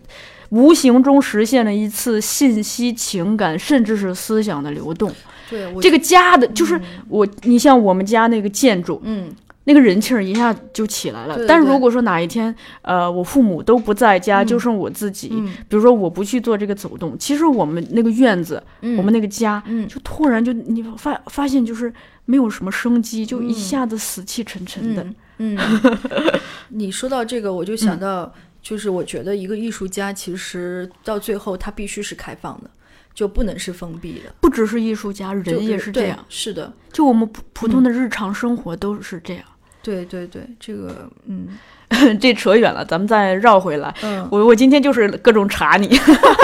[0.51, 5.13] 无形中实现了一次信息、情感，甚至是思想的流动。
[5.49, 9.31] 对这个家的，就是我，你像我们家那个建筑，嗯。
[9.65, 11.35] 那个人气儿一下就起来了。
[11.35, 11.47] 对对对。
[11.47, 14.47] 但如果说哪一天，呃，我父母都不在家，嗯。
[14.47, 15.47] 就剩我自己，嗯。
[15.69, 18.97] 比如说我不去做这个走动，其实我们那个院子，嗯。
[18.97, 19.87] 我们那个家，嗯。
[19.87, 21.93] 就突然就你发发现就是
[22.25, 23.55] 没有什么生机，就一嗯。
[23.55, 25.05] 下子死气沉沉的。
[25.37, 26.01] 嗯，嗯。
[26.71, 28.33] 你说到这个，我就想到，
[28.63, 32.71] 就是我觉得一个艺术家其实到最后他必须是开放的，
[33.19, 34.33] 就不能是封闭的。
[34.41, 36.25] 不只是艺术家，人也是这样。
[36.29, 39.45] 是的，就我们普普通的日常生活都是这样。
[39.83, 41.49] 对对对，这个嗯
[42.21, 43.93] 这扯远了，咱们再绕回来。
[44.03, 45.89] 嗯，我我今天就是各种查你，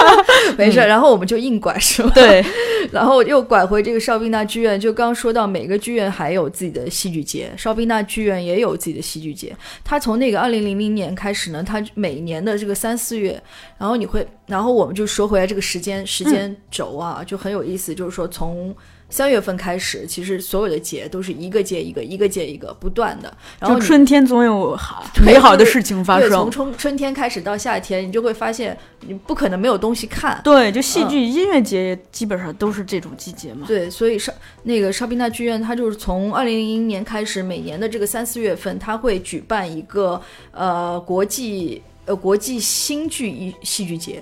[0.57, 0.79] 没事。
[0.79, 2.11] 然后我们就硬拐是吧？
[2.15, 2.43] 对，
[2.91, 9.55] 然后又拐回这个邵宾纳剧院，就刚说到每个剧院还有自己的戏剧节，邵宾纳剧院也有自己的戏剧节。
[9.83, 13.41] 它从那个二零零零年开始呢，它每年的这个三四月，
[13.77, 18.75] 然后你会，然后我们就说回来这个时间时间轴啊，就很有意思，就是说从。
[19.15, 23.33] 三月份开始，其实所有的节都是一个接一个，一个接一个，不断的。
[23.61, 26.51] 然后春天总有好美好的事情发对，从。
[26.51, 30.41] 春春天开始到夏天，你就会发现你不可能没有东西看。
[30.43, 33.65] 对，就戏嗯剧、音乐节也基本上都是这种季节嘛。
[33.65, 44.21] 对，所以上那个邵宾纳剧院，它就是从二零零零年开始，每年的这个三四月份，它会举办一个呃国际呃国际新剧一戏剧节，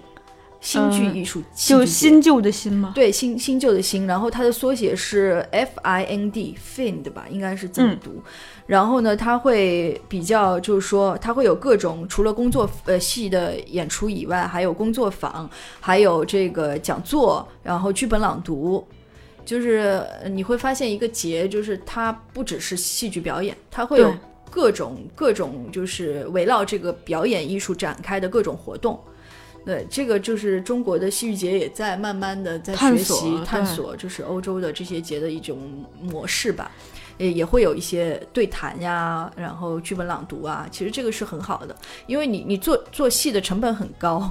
[0.63, 2.93] 新剧嗯艺术戏就新旧的新吗？
[2.95, 8.23] 对新新旧的新，然后它的缩写是 F I N D Find 吧，应该是这么嗯读。
[8.65, 15.49] 然后呢，它会比较，就是说，它会有各种除了工作呃戏的演出以外，还有工作坊，
[15.82, 18.88] 还有这个讲座，然后剧本朗读。
[19.43, 24.15] 就是呃你会发现一个节，就是它不只是戏剧表演，它会有
[24.49, 28.97] 各种各种就是围绕这个表演艺术展开的各种活动。
[29.65, 35.58] 对，这个就是中国的戏剧节也在慢慢的在学习索探索，就是欧洲的这些节的一种
[36.02, 36.71] 模式吧。
[37.19, 41.76] 也也会有一些对谈呀，然后剧本朗读啊，其实这个是很好的，
[42.08, 44.28] 因为你你做做戏的成本很高，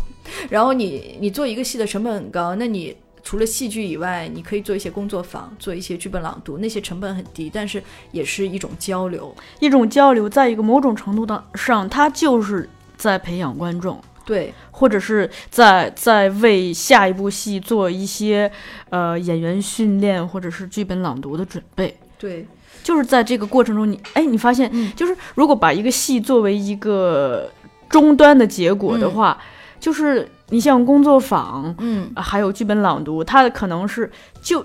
[0.51, 9.33] 然后你你做一个戏的成本很高，那你除了戏剧以外，你可以做一些工作坊，做一些剧本朗读，那些成本很低，但是也是一种交流。
[9.61, 18.50] 一种交流，在一个某种程度的上，它就是在培养观众，对，或者是在在为下一部戏做一些
[18.90, 21.98] 呃演员训练，或者是剧本朗读的准备。
[22.18, 22.46] 对，
[22.85, 24.92] 就是在这个过程中你，哎，你发现，嗯。
[24.94, 27.50] 就是如果把一个戏作为一个
[27.88, 29.37] 终端的结果的话，
[29.80, 32.11] 就是你像工作坊，嗯。
[32.14, 34.08] 啊还有剧本朗读，它可能是
[34.40, 34.64] 就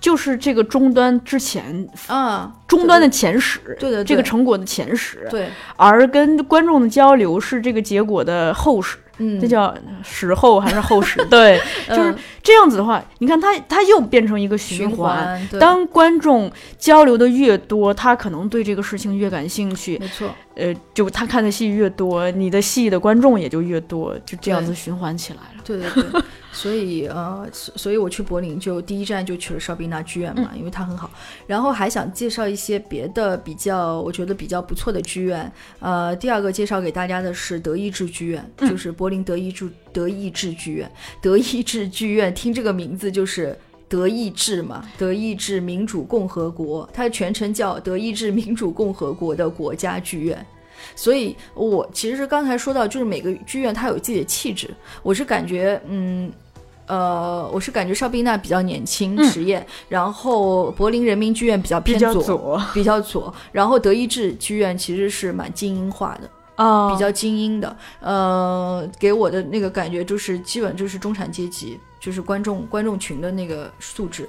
[0.00, 11.24] 就是这个终端之前嗯，终端的前史，对的，这个成果的前史，对，而跟观众的交流是这个结果的后史，嗯，这叫史后还是后史？
[11.26, 15.48] 对，就是嗯这样子的话，你看它它又变成一个循循环。
[15.58, 25.62] 当观众交流的越多，他可能对这个事情越感兴趣，没错，呃，就他看的戏越多，你的戏的观众也就越多，就这样子循环起来了。
[25.64, 26.22] 对对对，
[26.56, 31.10] 所以呃，所所以我去柏林就第一站就去了邵宾纳剧院嘛，因为它很好。
[31.46, 35.52] 然后还想介绍一些别的比较，我觉得比较不错的剧院。
[35.80, 40.90] 呃，第二个介绍给大家的是德意志剧院，就是柏林德意志德意志剧院。
[41.20, 43.54] 德意志剧院听这个名字就是。
[43.88, 50.44] 德意志嘛，德意志民主共和国，它全称叫德意志民主共和国的国家剧院。
[50.96, 54.68] 所以，我其实刚才说到，就是每个剧院它有自己的气质。
[55.04, 56.32] 我是感觉，嗯，
[56.86, 67.76] 呃，我是感觉邵宾娜比较年轻实验，然后柏林人民剧院比较偏左，左比较左，然后德意志剧院其实是蛮精英化的，啊，比较精英的。
[68.00, 74.28] 呃，给我的那个感觉就是，基本就是中产阶级，就是观众观众群的那个素质，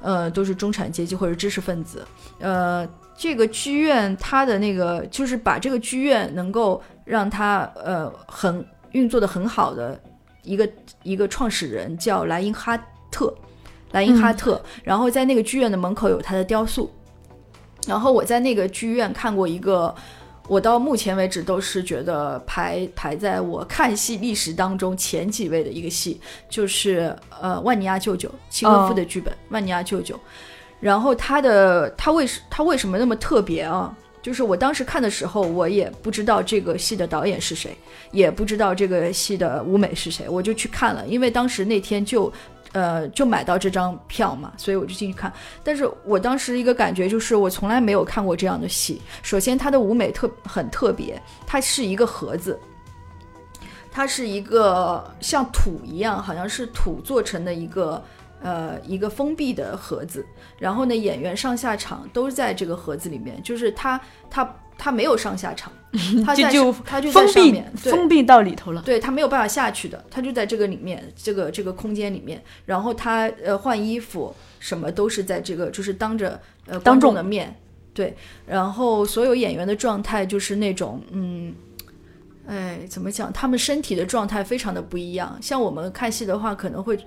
[0.00, 2.06] 呃，都是中产阶级或者知识分子。
[2.38, 2.86] 呃，
[3.16, 9.98] 这个剧院它的那个就是把这个剧院能够让它呃很运作的很好的
[10.44, 10.68] 一个
[11.02, 12.78] 一个创始人叫莱因哈
[13.10, 13.34] 特，
[13.90, 16.88] 莱因哈特，然后在那个剧院的门口有他的雕塑，
[17.86, 19.94] 然后我在那个剧院看过一个。
[20.46, 30.14] 我到目前为止都是觉得排排在我看戏历史当中前几位的一个戏，就是呃万尼亚舅舅契诃夫的剧本《万尼亚舅舅》，
[30.80, 33.96] 然后他的他为什他为什么那么特别啊？
[34.24, 37.76] 就是我当时看的时候，我也不知道这个戏的导演是谁，
[38.10, 42.32] 也不知道这个戏的舞美是谁，我就去看了，因为当时那天就。
[42.72, 45.32] 呃，就买到这张票嘛，所以我就进去看。
[45.62, 49.00] 但是我当时一个感觉就是，我从来没有看过这样的戏。
[49.22, 52.58] 首先，它的舞美特很特别，它是一个盒子，
[53.92, 58.02] 它是一个像土一样，好像是土做成的一个
[58.44, 60.24] 呃一个封闭的盒子。
[60.60, 65.72] 然后呢，演员上下场都在这个盒子里面，就是他他他没有上下场，
[66.24, 68.80] 他在就他就在封闭上面，对封闭到里头了。
[68.82, 77.56] 对他没有办法下去的，他就在这个里面，这个这个空间里面，然后他呃换衣服什么都是在这个，就是当着呃观众的面，
[77.92, 81.54] 对，然后所有演员的状态就是那种嗯。
[82.46, 83.32] 哎，怎么讲？
[83.32, 85.36] 他们身体的状态非常的不一样。
[85.40, 86.98] 像我们看戏的话，可能会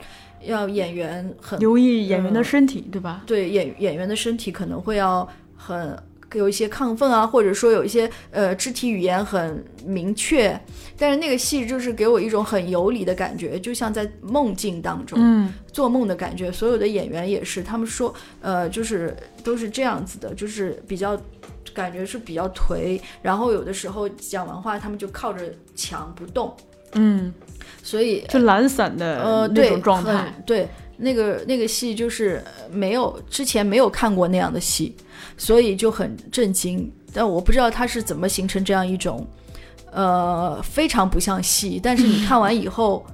[0.41, 3.21] 要演员很留意演员的嗯身体，对吧？
[3.27, 5.95] 对演演员的身体可能会要很
[6.33, 10.59] 有一些亢奋啊，或者说有一些呃肢体语言很明确，
[10.97, 16.51] 但是那个戏就是给我一种很游离的感觉，就像在梦境当中、嗯，做梦的感觉。
[16.51, 21.15] 所有的演员也是，他们说呃就是都是这样子的，就是比较。
[21.77, 26.51] 感觉是比较颓，然后有的时候讲完话，他们就靠着墙不动，
[26.93, 27.31] 嗯，
[27.83, 30.11] 所以就懒散的呃，那，种状态。
[30.11, 34.95] 很对，那个那个戏就是呃没有之前没有看过那样的戏，
[35.37, 36.91] 所以就很震惊。
[37.13, 39.25] 但我不知道它是怎么形成这样一种，
[39.91, 43.05] 呃，非常不像戏，但是你看完以后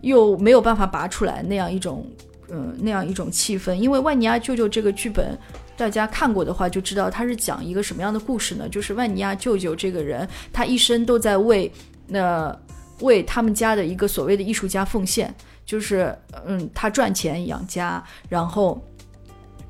[0.00, 2.04] 又没有办法拔出来那样一种，
[2.50, 3.74] 嗯、那样一种气氛。
[3.74, 5.38] 因为《万尼亚舅舅》这个剧本。
[5.78, 8.68] 大家看过的话就知道，他是讲一个什么样的故事呢？
[8.68, 11.70] 就是万尼亚舅舅这个人，他一生都在为
[12.08, 12.52] 那、
[12.98, 15.32] 为他们家的一个所谓的艺术家奉献，
[15.64, 16.12] 就是
[16.44, 18.84] 嗯，他赚钱养家，然后，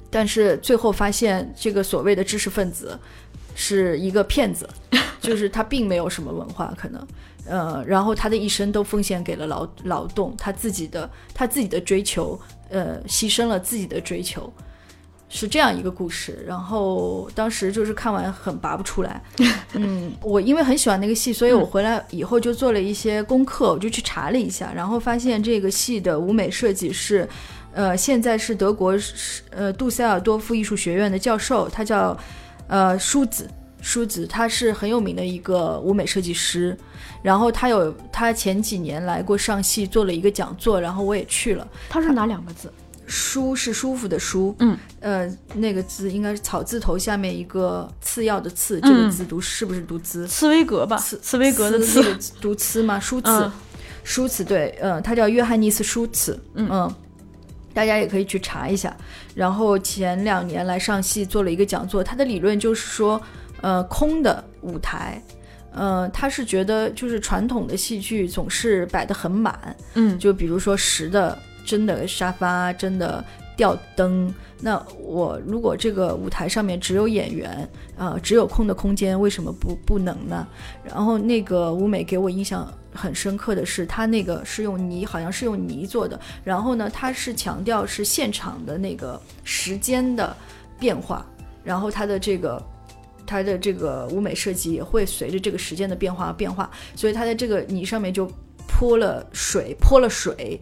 [0.08, 2.98] 但是最后发现这个所谓的知识分子
[3.54, 4.66] 是一个骗子，
[5.20, 7.06] 就是他并没有什么文化可能，
[7.46, 14.52] 呃，然后他的一生都奉献给了劳劳动，他自己的他自己的追求，呃，牺牲了自己的追求。
[15.30, 19.22] 是这样一个故事，然后当时就是看完很拔不出来，
[19.76, 27.28] 嗯，我因为很喜欢那个戏，所以我回来以后就做了一些功课，我就去查了一下，然后发现这个戏的舞美设计是，
[27.74, 28.94] 呃，现在是德国
[29.50, 32.16] 呃杜塞尔多夫艺术学院的教授，他叫
[32.66, 33.46] 呃舒子，
[33.80, 36.76] 舒子他是很有名的一个舞美设计师，
[37.22, 41.66] 然后他有他前几年来过上戏做了一个讲座，然后我也去了。
[41.88, 42.72] 他是哪两个字？
[43.06, 50.26] 舒是舒服的舒，嗯，呃，那个字应该是草字头下面一个次要的次，这个字读是不是读兹？
[50.28, 52.02] 茨威格吧，茨茨威格的茨茨。
[52.02, 53.00] 那个读兹吗？
[53.00, 53.52] 舒茨嗯，
[54.04, 56.94] 舒茨对，嗯，他叫约翰尼斯舒茨，嗯。
[57.74, 58.96] 大家也可以去查一下。
[59.36, 63.20] 然后前两年来上戏做了一个讲座，他的理论就是说，
[63.60, 65.20] 呃，空的舞台，
[65.72, 73.24] 呃，他是觉得就是传统的戏剧总是摆得很满，嗯，就比如说实的真的沙发、真的
[73.56, 74.32] 吊灯。
[74.60, 80.46] 那我如果这个舞台上面只有演员，呃，只有空的空间，为什么不不能呢？
[80.84, 86.18] 然后那个舞美给我印象很深刻的是，他那个是用泥，好像是用泥做的。
[86.44, 90.36] 然后呢，他是强调是现场的那个时间的
[90.78, 91.26] 变化，
[91.64, 92.64] 然后他的这个。
[93.28, 98.26] 它的这个舞美设计也会随着这个时间的变化而变化，所以它在这个泥上面就
[98.66, 100.58] 泼了水，泼了水。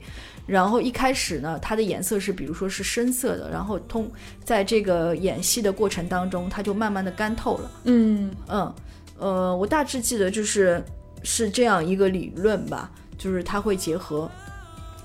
[0.46, 4.10] 然后一开始呢，它的颜色是比如说是深色的，然后通
[4.44, 7.70] 在这个演戏的过程当中，它就慢慢的干透了。
[7.84, 8.74] 嗯嗯，
[9.18, 10.82] 呃，我大致记得就是
[11.22, 14.30] 是这样一个理论吧，就是它会结合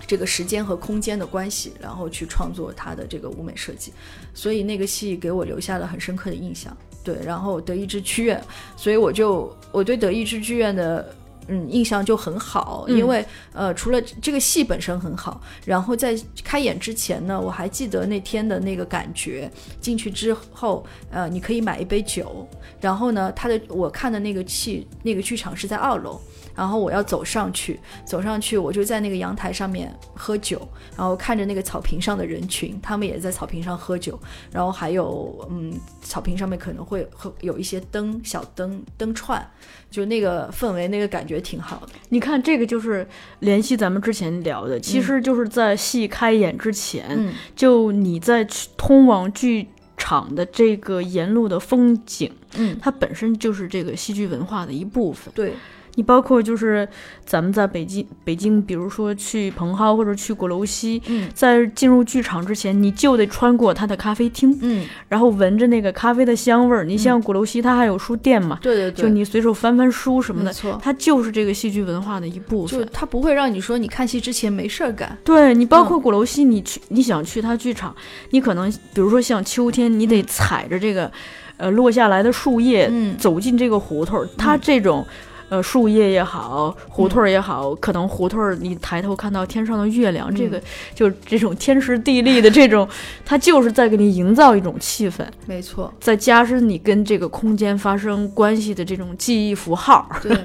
[0.05, 3.91] 这个时间和空间的关系，然后去创作它的这个舞美设计，
[4.35, 6.75] 所以那个戏给我留下了很深刻的印象。
[7.03, 8.43] 对，然后德意志剧院，
[8.75, 11.13] 所以我就我对德意志剧院的
[11.47, 22.47] 嗯印象就很好，因为呃除了这个戏本身很好，然后在开演之前呢，我还记得那天的那个感觉，进去之后呃你可以买一杯酒，
[22.79, 26.19] 然后呢他的我看的那个戏那个剧场是在二楼。
[26.55, 34.19] 然后我要走上去，走上去，我就在那个阳台上面喝酒，然后看着那个草坪上的人群，他们也在草坪上喝酒，
[34.51, 39.45] 然后还有，嗯，草坪上面可能会会有一些灯，小灯灯串，
[39.89, 41.89] 就那个氛围，那个感觉挺好的。
[42.09, 43.07] 你看，这个就是
[43.39, 55.31] 联系咱们之前聊的，其实就是在戏开演之前，嗯就你在去通往剧场的这个沿路的风景，嗯，它本身就是这个戏剧文化的一部分。
[55.35, 55.53] 对，
[55.95, 56.87] 你包括就是
[57.25, 66.83] 咱们在北京，北京，比如说去蓬蒿或者去鼓楼西，嗯在进入剧场之前，你就得穿过它的咖啡厅，嗯，然后闻着那个咖啡的香味儿。
[66.83, 72.89] 你像鼓楼西，它还有书店嘛，对对对，就你随手翻翻书什么的，没错，它就是这个戏剧文化的一部就分。
[72.91, 75.17] 它不会让你说你看戏之前没事儿干。
[75.23, 77.95] 对你，包括嗯鼓楼西，你去你想去它剧场，
[78.31, 81.11] 你可能比如说像秋天，你得踩着这个，
[81.57, 84.25] 呃，落下来的树叶，嗯走进这个胡同。
[84.37, 85.05] 它这种，
[85.51, 90.57] 呃，树叶也好，胡同儿也好，可能胡同儿你抬头看到天上的月亮，这个
[90.95, 92.87] 就是这种天时地利的这种，
[93.25, 100.09] 它就是在给你营造一种气氛，没错，再加深你跟这个空间发生关系的这种记忆符号。
[100.23, 100.37] 对，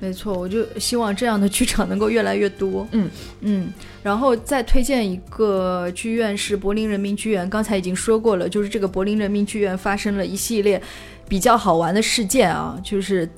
[0.00, 2.88] 没错，我就希望这样的剧场能够越来越多。
[2.92, 3.10] 嗯
[3.42, 3.68] 嗯，
[4.02, 10.80] 然后再推荐一个剧院是柏林人民剧院，刚才已经说过了，就是这个柏林人民剧院发生了一系列
[11.28, 13.28] 比较好玩的事件啊，就是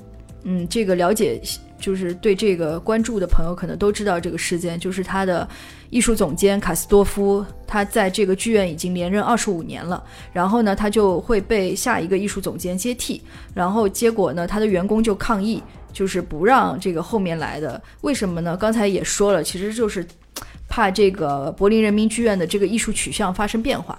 [0.50, 1.38] 嗯，这个了解
[1.78, 5.46] 就是对这个关注的朋友可能都知道这个事件，就是他的
[5.90, 13.20] 艺术总监卡斯多夫，他在这个剧院已经连任二十五年了，然后呢，他就会被下一个艺术总监接替，
[13.52, 18.56] 然后结果呢，他的员工就抗议，就是不让这个后面来的，为什么呢？
[18.56, 20.02] 刚才也说了，其实就是
[20.66, 23.98] 怕这个柏林人民剧院的这个艺术取向发生变化。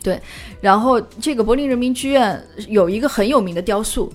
[0.00, 0.20] 对，
[0.60, 4.10] 然后这个柏林人民剧院有一个很有名的雕塑，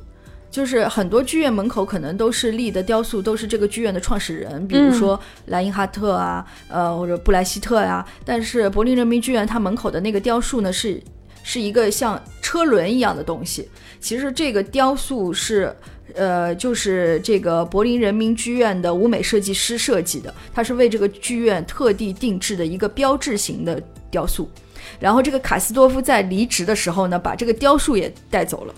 [0.56, 11.03] 就是很多剧院门口可能都是立的雕塑，都是这个剧院的创始人，比如说莱因哈特啊，呃或者布莱希特呀、但是柏林人民剧院它门口的那个雕塑呢是
[11.43, 13.68] 是一个像车轮一样的东西。
[13.99, 15.76] 其实这个雕塑是。
[16.14, 24.49] 呃，就是这个柏林人民剧院的舞美设计师设计的，他是为这个剧院特地定制的一个标志型的雕塑。
[24.97, 28.74] 然后这个卡斯多夫在离职的时候呢，把这个雕塑也带走了。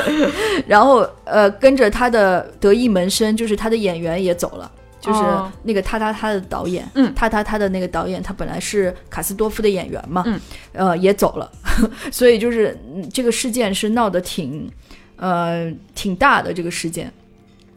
[0.66, 5.50] 然后呃，跟着他的得意门生，就是他的演员也走了，就是哦。
[5.62, 7.12] 那个他他他的导演，嗯。
[7.14, 10.40] 他他他的那个导演，他本来是卡斯多夫的演员嘛，嗯，
[10.72, 11.50] 呃，也走了，
[12.10, 14.70] 所以就是、嗯这个事件是闹得挺
[15.16, 17.12] 呃挺大的这个事件，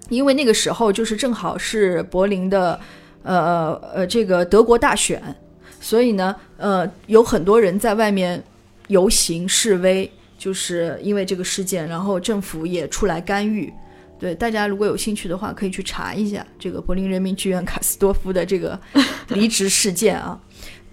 [0.10, 2.80] 因为那个时候就是正好是柏林的
[3.24, 5.22] 呃呃这个德国大选，
[5.80, 8.42] 所以呢呃有很多人在外面
[8.88, 10.10] 游行示威，
[10.46, 13.74] 就是因为这个事件，然后政府也出来干预。
[14.20, 18.80] 对大家如果有兴趣的话，可以去查一下这个柏林人民剧院 卡斯多夫的这个
[19.30, 20.40] 离职事件啊。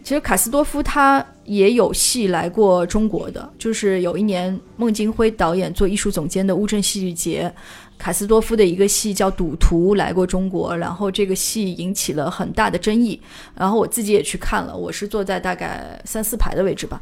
[0.02, 7.54] 其实卡斯多夫他也有戏来过中国的，就是有一年孟京辉导演做艺术总监的乌镇戏剧节，
[7.98, 13.20] 卡斯多夫的一个戏叫《赌徒》来过中国，然后这个戏引起了很大的争议，
[13.54, 17.00] 然后我自己也去看了，我是坐在大概三四排的位置吧，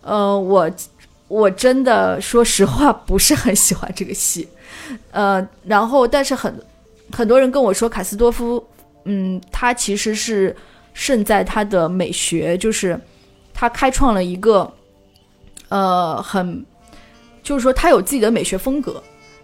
[0.00, 0.70] 呃，我
[1.34, 4.48] 我真的说实话不是很喜欢这个戏，
[5.10, 6.54] 呃，然后但是很
[7.10, 8.64] 很多人跟我说卡斯多夫，
[9.04, 10.54] 嗯，他其实是
[10.92, 12.96] 胜在他的美学，就是
[13.52, 14.72] 他开创了一个，
[15.70, 16.64] 呃，很
[17.42, 19.02] 就是说他有自己的美学风格，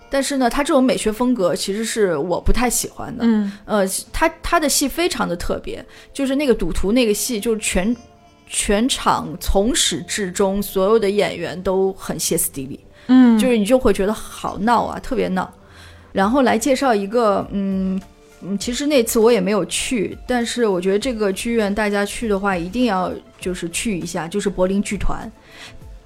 [0.09, 3.51] 但是呢，他这种美学风格其实是我不太喜欢的，嗯。
[3.65, 5.85] 呃，他他的戏非常的特别，
[6.15, 7.95] 就是那个赌徒那个戏，就是全
[8.53, 15.49] 全场从始至终所有的演员都很歇斯底里，嗯，就是你就会觉得好闹啊，特别闹。
[16.13, 17.99] 然后来介绍一个，嗯
[18.43, 25.31] 嗯，其实那次我也没有去，但是我觉得这个剧院大家去的话一定要就是去一下，就是柏林剧团。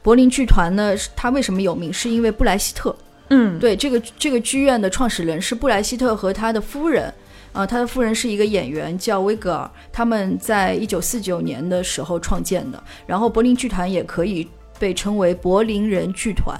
[0.02, 1.90] 柏林剧团呢，是它为什么有名？
[1.90, 2.94] 是因为布莱希特。
[3.30, 7.10] 嗯，对，这个这个剧院的创始人是布莱希特和他的夫人，
[7.54, 12.82] 啊、他的夫人是一个演员叫威格尔，他们在一九四九年的时候创建的。
[13.06, 14.46] 然后柏林剧团也可以
[14.78, 16.58] 被称为柏林人剧团，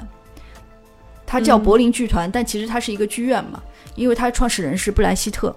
[1.27, 3.61] 它叫嗯柏林剧团，但其实它是一个剧院嘛，
[3.97, 5.55] 因为它创始人是布莱希特。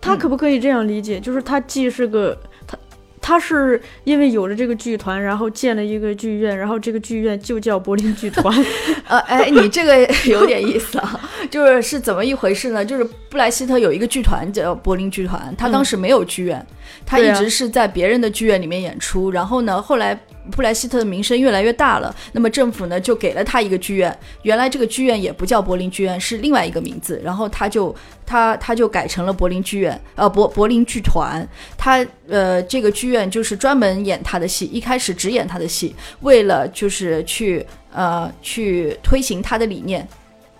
[0.00, 1.20] 他可不可以这样理解？
[1.20, 2.36] 就是他既是个
[2.66, 2.76] 他，
[3.20, 8.54] 他是因为有了这个剧团，然后建了一个剧院，然后这个剧院就叫柏林剧团。
[9.06, 12.84] 呃，哎，你这个有点意思啊， 就是是怎么一回事呢？
[12.84, 16.64] 就是布莱希特有一个剧团叫柏林剧团，他当时没有剧院，
[17.04, 19.30] 他一直是在别人的剧院里面演出。
[19.30, 20.18] 然后呢，后来
[20.50, 24.16] 布莱希特的名声越来越大了，那么政府呢就给了他一个剧院。
[24.42, 27.20] 原来这个剧院也不叫柏林剧院，是另外一个名字。
[27.24, 27.94] 然后他就
[28.26, 31.46] 他他就改成了柏林剧院，呃，柏柏林剧团。
[31.78, 40.06] 他呃这个剧院就是专门演他的戏，一开始只演他的戏，为了就是去呃去推行他的理念，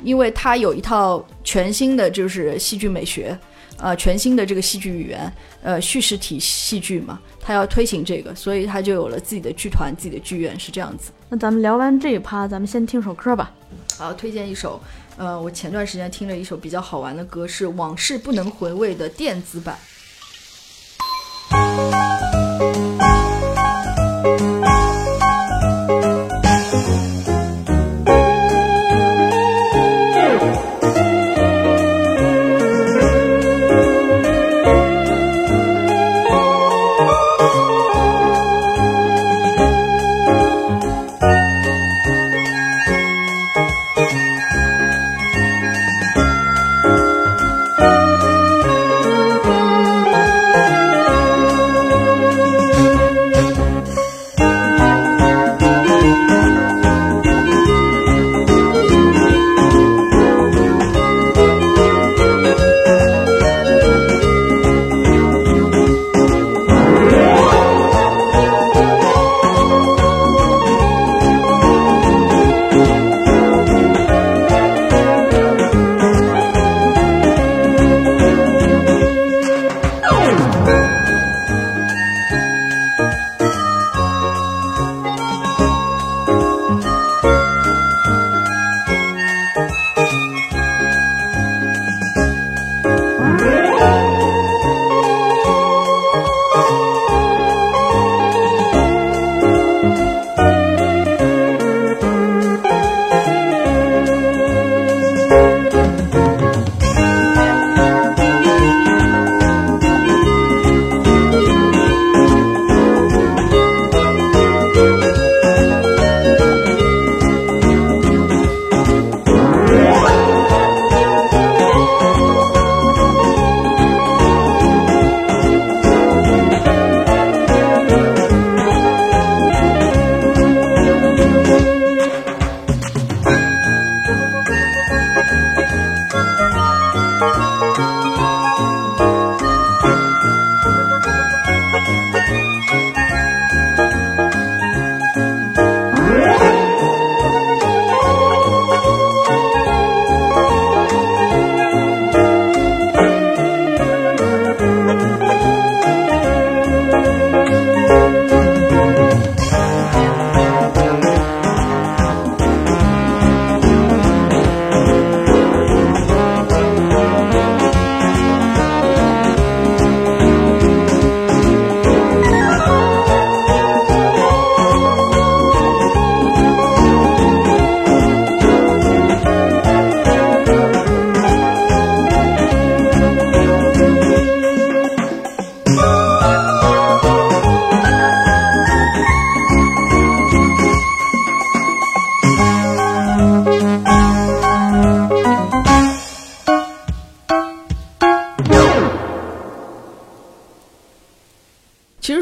[0.03, 3.37] 因为他有一套全新的就是戏剧美学，
[3.79, 5.33] 呃，全新的这个戏剧语言，
[5.63, 11.11] 呃，叙事体戏剧嘛，他要推行这个，所以他就有了自己的剧团、自己的剧院，是这样子。
[11.29, 13.53] 那咱们聊完这一趴，咱们先听首歌吧。
[13.97, 14.81] 好，推荐一首，
[15.17, 19.79] 呃，我前段时间听了一首比较好玩的歌，是《往事不能回味》的电子版。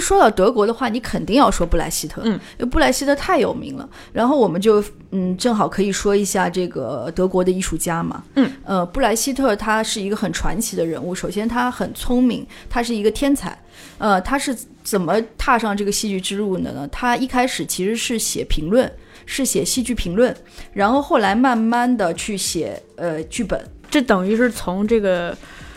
[0.09, 3.86] 说到德国的话，你肯定要说布莱希特，嗯，因为布莱希特太有名了。
[4.11, 11.14] 然后我们就嗯，正好可以说一下这个德国的艺术家嘛，嗯，呃，布莱希特他是一个很传奇的人物。
[11.14, 13.54] 首先他很聪明，他是一个天才。
[13.98, 16.88] 呃，他是怎么踏上这个戏剧之路的呢？
[16.90, 18.90] 他一开始其实是写评论，
[19.26, 20.34] 是写戏剧评论，
[20.72, 23.62] 然后后来慢慢的去写呃剧本。
[23.90, 25.36] 这等于是从这个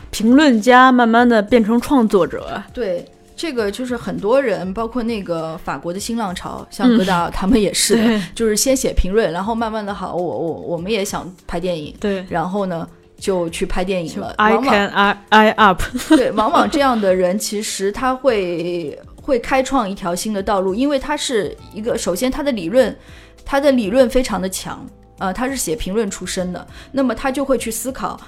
[0.10, 2.64] 评论家慢慢的变成创作者。
[2.74, 3.06] 对，
[3.42, 12.88] 这个就是很多人，包括那个法国的新浪潮，像戈达尔他们也是的， 就是先写评论，然后慢慢的好，我我我们也想拍电影，对，然后呢
[13.18, 14.32] 就去拍电影了。
[14.38, 15.82] I can I I up。
[16.16, 22.96] 对，往往这样的人其实他会会开创一条新的道路，因为他是一个首先他的理论，
[23.44, 24.86] 他的理论非常的强，
[25.18, 28.20] 呃，他是写评论出身的，那么他就会去思考，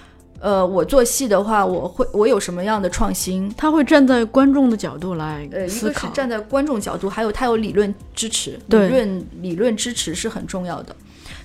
[0.43, 3.49] 呃，我做戏的话，我会我有什么样的创新？
[3.55, 10.93] 他会站在观众的角度来呃，一思考，个是站在观众角度，还有他有理论支持，理论理论支持是很重要的。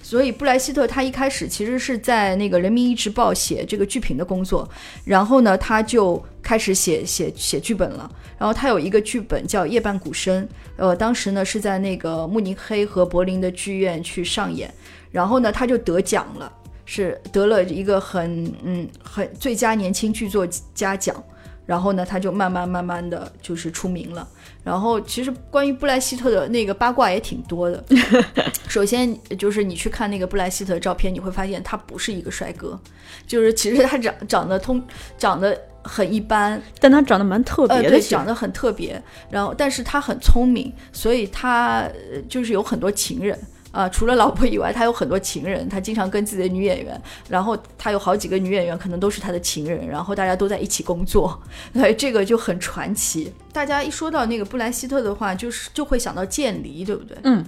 [0.03, 4.69] 所以布莱希特他一开始其实是在那个《人民译志报》写这个剧评的工作，
[5.05, 8.11] 然后呢，他就开始写写写剧本了。
[8.37, 10.43] 然后他有一个剧本叫《夜半鼓声》，
[10.77, 14.73] 呃，当时呢是在那个慕尼黑和柏林的剧院去上演，
[15.13, 16.51] 然后呢他就得奖了，
[16.91, 21.23] 是得了一个很嗯很最佳年轻剧作家奖。
[21.67, 24.27] 然后呢，他就慢慢慢慢的就是出名了。
[24.65, 27.85] 然后其实关于布莱希特的那个八卦也挺多的。
[28.67, 32.81] 首先就是你去看那个布莱希特的照片，你会发现他不是一个帅哥，
[33.27, 34.83] 就是其实他长长得通
[35.19, 39.03] 长得很一般，但他长得蛮特别呃，的，对，长得很特别。
[39.31, 41.81] 然后但是他很聪明，所以他
[42.11, 43.39] 呃就是有很多情人。
[43.71, 51.39] 啊、除了老婆以外，他有很多情人，他经常跟自己的女演员，然后他有好几个女演员，可能都是他的情人，然后大家都在一起工作，
[51.73, 53.33] 对，这个就很传奇。
[53.53, 57.17] 大家一说到那个布莱希特的话，就是就会想到剑离，对不对？
[57.25, 57.45] 嗯，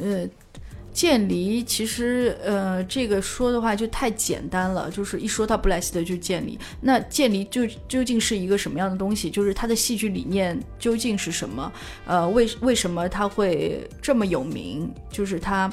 [0.00, 0.26] 呃，
[0.94, 6.56] 渐离其实呃，这个说的话就太简单了，就是一说到布莱希特就渐离。
[6.80, 9.28] 那渐离就究竟是一个什么样的东西？
[9.28, 11.72] 就是他的戏剧理念究竟是什么？
[12.06, 14.88] 呃，为为什么他会这么有名？
[15.10, 15.70] 就是他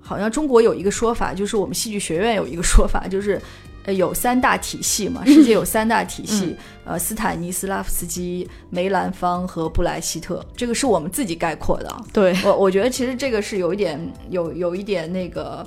[0.00, 3.42] 好像中国有一个说法，就是我们戏剧学院有一个说法，就是。
[3.88, 5.24] 呃，有三大体系嘛？
[5.24, 12.04] 世界有三大体系，呃，斯坦尼斯拉夫斯基、梅兰芳和布莱希特，这个是我们自己概括的啊。
[12.12, 15.66] 对，我我觉得其实这个是有一点有有一点那个，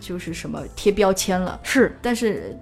[0.00, 1.60] 就是什么贴标签了。
[1.62, 2.58] 是但是，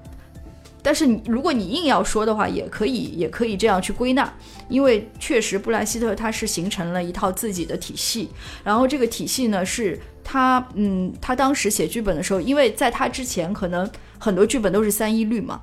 [0.82, 4.28] 但是你如果你硬要说的话，也可以也可以这样去归纳，
[4.68, 8.28] 因为确实布莱希特他是形成了一套自己的体系，
[8.64, 13.88] 然后这个体系呢是他嗯他当时写剧本的时候，因为在他之前可能
[14.18, 15.60] 很多剧本都是三一律嘛，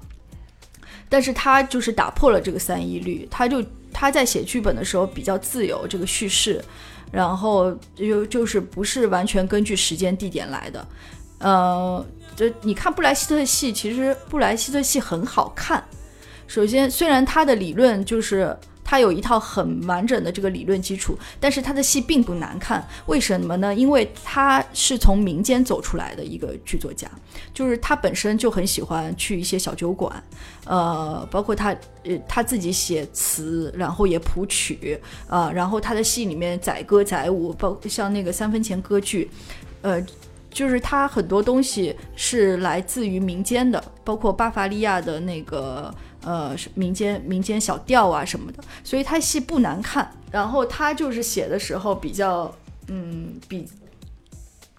[1.10, 6.64] 但是他就是打破了这个三一律，他就他在写剧本的时候比较自由这个叙事，
[7.12, 10.88] 然后就就是不是完全根据时间地点来的，
[11.40, 15.84] 呃，就你看布莱希特的戏，其实布莱希特戏很好看。
[16.48, 18.56] 首先，虽然他的理论就是
[18.86, 22.88] 他有一套很完整的这个理论基础，但是他的戏并不难看。
[23.08, 23.74] 为什么呢？
[23.74, 27.10] 因为他是从民间走出来的一个剧作家，
[27.52, 30.24] 就是他本身就很喜欢去一些小酒馆，
[30.66, 39.30] 呃，包括他呃他自己写词，然后也谱曲啊、然后他的戏里面载歌载舞，包括像那个三分钱歌剧，
[39.82, 40.02] 呃。
[40.56, 45.94] 就是他很多东西是来自于民间的，包括巴伐利亚的那个
[46.26, 50.12] 呃民间民间小调啊什么的，所以他戏不难看。
[50.32, 52.54] 然后他就是写的时候比较
[52.88, 53.66] 嗯比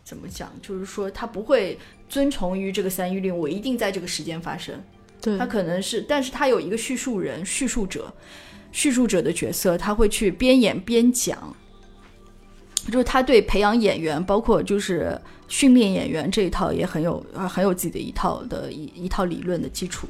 [0.04, 1.78] 怎么讲，就是说他不会
[2.08, 4.74] 遵从于这个三一律，我一定在这个时间发生。
[5.18, 8.12] 对他可能是，但是他有一个叙述人、叙述者、
[8.70, 11.56] 叙述者的角色，他会去边演边讲，
[12.92, 15.18] 就是他对培养演员，包括就是
[15.48, 20.06] 训练演员这一套也很有啊很有自己的一套的一一套理论的基础。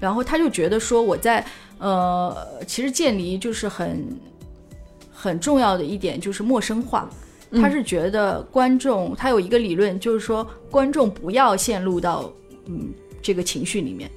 [0.00, 1.44] 然后他就觉得说，我在
[1.78, 2.36] 呃，
[2.66, 4.04] 其实建离就是很
[5.12, 7.08] 很重要的一点就是陌生化。
[7.52, 12.32] 他是觉得观众，他有一个理论，就是说观众不要陷入到
[12.66, 12.92] 嗯
[13.22, 14.10] 这个情绪里面，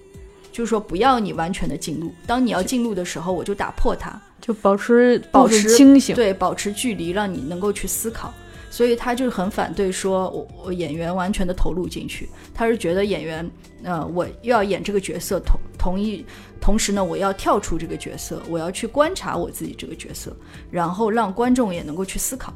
[0.51, 2.11] 就是说不要你完全的进入。
[2.25, 6.15] 当你要进入的时候，我就打破它，就保持保持清醒。
[6.15, 8.33] 对，保持距离，让你能够去思考。
[8.69, 13.49] 所以他就很反对说我我演员完全的投入进去，他是觉得演员，
[13.83, 16.25] 呃，我又要演这个角色，同同意
[16.59, 20.35] 同时呢，我要跳出这个角色，我要去观察我自己这个角色，
[20.69, 22.53] 然后让观众也能够去思考。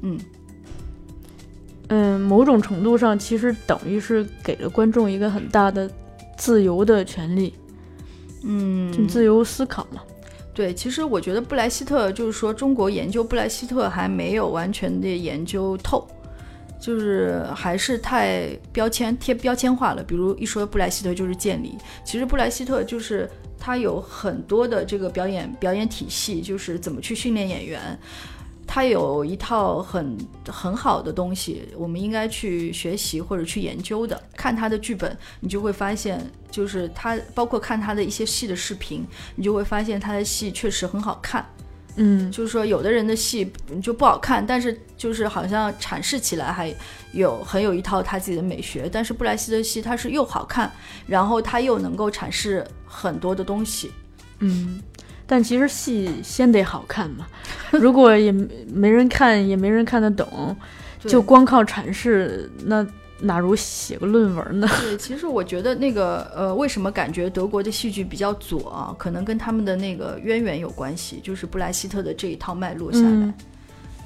[0.00, 0.18] 嗯，
[1.88, 5.88] 嗯，某种程度上其实等于是给了观众一个很大的
[6.36, 7.54] 自由的权利，
[8.42, 10.02] 嗯自由思考嘛。
[10.54, 16.06] 对，其实我觉得布莱希特就是说，中国研究布莱希特还没有完全的研究透，
[16.78, 20.02] 就是还是太标签贴标签化了。
[20.02, 23.26] 比如一说布莱希特就是建立，其实布莱希特就是
[23.58, 27.98] 他有很多的这个表演表演体系，就是怎么去训练演员。
[28.74, 30.16] 他有一套很
[30.48, 34.18] 很好的东西，我们应该去学习或者去研究的。
[34.34, 36.18] 看他的剧本，你就会发现，
[36.50, 41.46] 就是他包括看他的一些戏的视频，你就会发现他的戏确实很好看。
[41.96, 43.52] 嗯，就是说，有的人的戏
[43.82, 46.74] 就不好看，但是就是好像阐释起来还
[47.12, 48.88] 有很有一套他自己的美学。
[48.90, 50.72] 但是布莱希的戏，他是又好看，
[51.06, 53.92] 然后他又能够阐释很多的东西。
[54.38, 54.80] 嗯。
[55.32, 57.26] 但其实戏先得好看嘛，
[57.72, 58.30] 如果也
[58.70, 60.54] 没人看，也没人看得懂，
[61.00, 62.86] 就光靠阐释，那
[63.18, 64.68] 哪如写个论文呢？
[64.84, 68.94] 对，其实我觉得那个呃，为什么感觉德国的戏剧比较左啊？
[68.98, 73.32] 可能跟他们的那个渊源有关系，就是布莱希特的这一套脉络下来，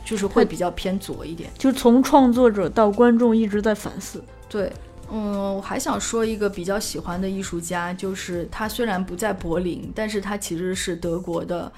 [0.05, 1.51] 就是会比较偏左一点。
[1.59, 4.22] 就从创作者到观众一直在反思。
[4.49, 4.70] 对。
[5.13, 11.71] 嗯，我还想说一个比较喜欢的艺术家，就是他虽然不在柏林，但是他其实是德国的。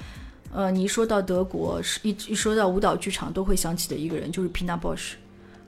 [0.50, 5.12] 呃，你一说到德国，是一一说到舞蹈剧场都会想起的一个人，就是 Pina Bausch。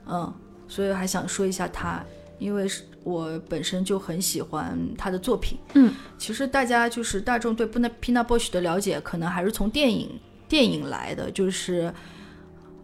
[0.06, 0.32] 嗯，
[0.68, 2.02] 所以还想说一下他，
[2.38, 5.58] 因为是我本身就很喜欢他的作品。
[5.74, 10.08] 嗯，其实大家就是大众对 Pina Pina Bausch 的了解，可能还是从电影
[10.48, 11.92] 电影来的，就是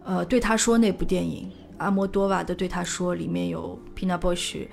[0.05, 1.49] 呃，对他说那部电影。
[1.77, 4.67] 阿莫多瓦的对他说，里面有 Pina Bausch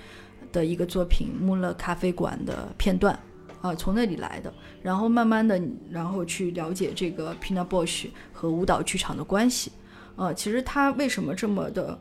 [0.52, 3.18] 的一个作品《穆勒咖啡馆》的片段，
[3.60, 4.52] 啊，从那里来的。
[4.82, 9.72] 然后慢慢的，然后去了解这个 Pina Bausch 和舞蹈剧场的关系。
[10.16, 11.98] 呃，其实他为什么这么的，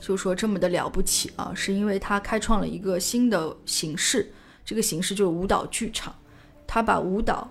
[0.00, 1.52] 就说这么的了不起啊？
[1.54, 4.32] 是因为他开创了一个新的形式，
[4.64, 6.14] 这个形式就是舞蹈剧场。
[6.66, 7.48] 他把舞蹈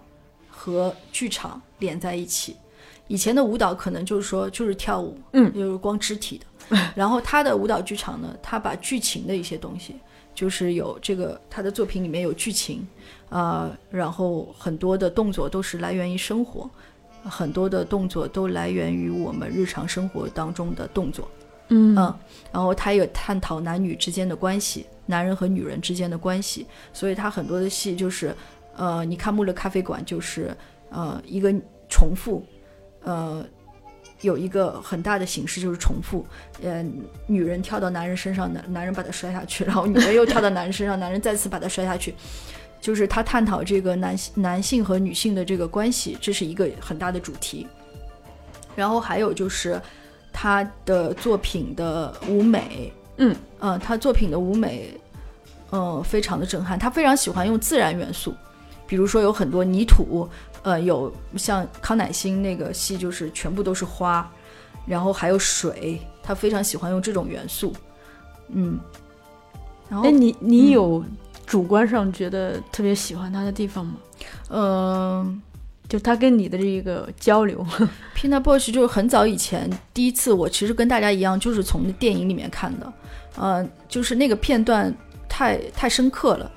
[0.49, 2.55] 和剧场连在一起。
[3.07, 6.45] 以前的舞蹈可能就是说就是跳舞，嗯，就是光肢体的。
[6.93, 9.95] 然后他的舞蹈剧场呢，他把剧情的一些东西，
[10.35, 12.85] 就是有这个他的作品里面有剧情，
[13.29, 16.69] 啊，然后很多的动作都是来源于生活，
[17.23, 21.29] 很多的动作都来源于我们日常生活当中的动作，
[21.69, 21.95] 嗯
[22.51, 28.35] 然后他也探讨男女之间的关系，男人和女人之间的关系，所以他很多的戏就是，
[28.75, 30.53] 呃，你看《穆勒咖啡馆》就是
[30.89, 31.49] 呃一个
[31.87, 32.45] 重复。
[33.07, 33.41] 呃，
[34.19, 36.25] 有一个很大的形式就是重复，
[36.61, 36.83] 呃，
[37.25, 42.13] 女人跳到男人身上，男男人把她摔下去，然后女人又跳到男人身上，男人再次把她摔下去，
[42.81, 47.65] 就是他探讨这个男男性和女性的这个关系，这是一个很大的主题。
[48.75, 49.81] 然后还有就是
[50.33, 54.93] 他的作品的舞美，嗯，呃，他作品的舞美，
[55.69, 58.35] 呃，非常的震撼，他非常喜欢用自然元素，
[58.85, 60.27] 比如说有很多泥土。
[60.67, 64.29] 呃，有像康乃馨那个戏，就是全部都是花，
[64.85, 67.71] 然后还有水，他非常喜欢用这种元素。
[68.49, 68.77] 嗯，
[69.87, 71.01] 然后，哎，你你有
[71.45, 73.93] 主观上觉得特别喜欢他的地方吗？
[74.49, 75.41] 嗯，
[75.87, 77.65] 就他跟你的这个交流。
[78.13, 82.93] Pina Bausch 就是很早以前第一次，我其实跟大家一样，就是从电影里面看的。
[83.37, 84.93] 呃，就是那个片段
[85.29, 86.51] 太太深刻了。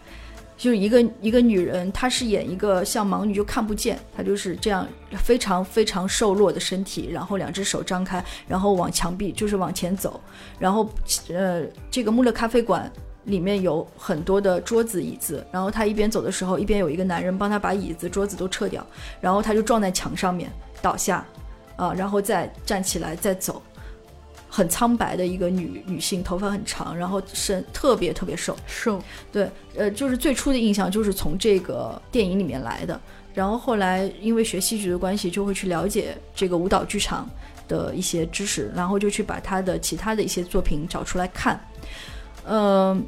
[0.60, 4.86] 就是一个一个女人，她是演一个像盲女，就看不见，她就是这样
[5.24, 10.20] 非常非常瘦弱的身体，然后两只手张开，然后往墙壁就是往前走，
[10.58, 10.86] 然后
[11.30, 12.92] 呃，这个穆勒咖啡馆
[13.24, 18.86] 里面有很多的桌子椅子，然后她一边走的时候，一边有一个男人帮她把椅子桌子都撤掉，
[19.18, 20.52] 然后她就撞在墙上面
[20.82, 21.24] 倒下，
[21.76, 23.62] 啊，然后再站起来再走。
[24.50, 29.00] 很苍白的一个女女性，头发很长，然后身特别特别瘦瘦。
[29.30, 33.00] 对，呃，就是最初的印象就是从这个电影里面来的。
[33.32, 37.30] 然后后来因为学戏剧的关系，就会去了解这个舞蹈剧场
[37.68, 41.64] 的一些知识，然后就去把他的其他的一些作品找出来看。
[42.44, 43.06] 嗯，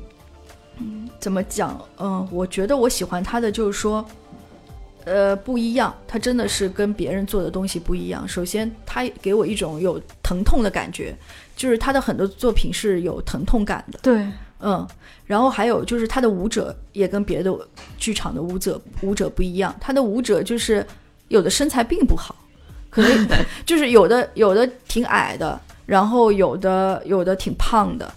[1.19, 1.85] 怎么讲？
[1.99, 4.07] 嗯，我觉得我喜欢他的就是说。
[5.05, 8.27] 呃，不一样，他真的是跟别人做的东西不一样。
[8.27, 11.15] 首先，他给我一种有疼痛的感觉，
[11.57, 13.99] 就是他的很多作品是有疼痛感的。
[14.03, 14.25] 对，
[14.61, 14.87] 嗯，
[15.27, 17.53] 然后还有就是他的舞者也跟别的
[17.99, 20.87] 剧场的舞者舞者不一样，他的舞者就是
[21.29, 22.37] 有的身材并不好，
[22.89, 23.29] 可能
[23.67, 28.15] 就是有的有的挺矮的，然后有的有的挺胖的，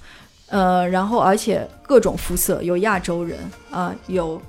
[0.49, 3.39] 呃，然后而且各种肤色，有亚洲人
[3.71, 4.39] 啊，有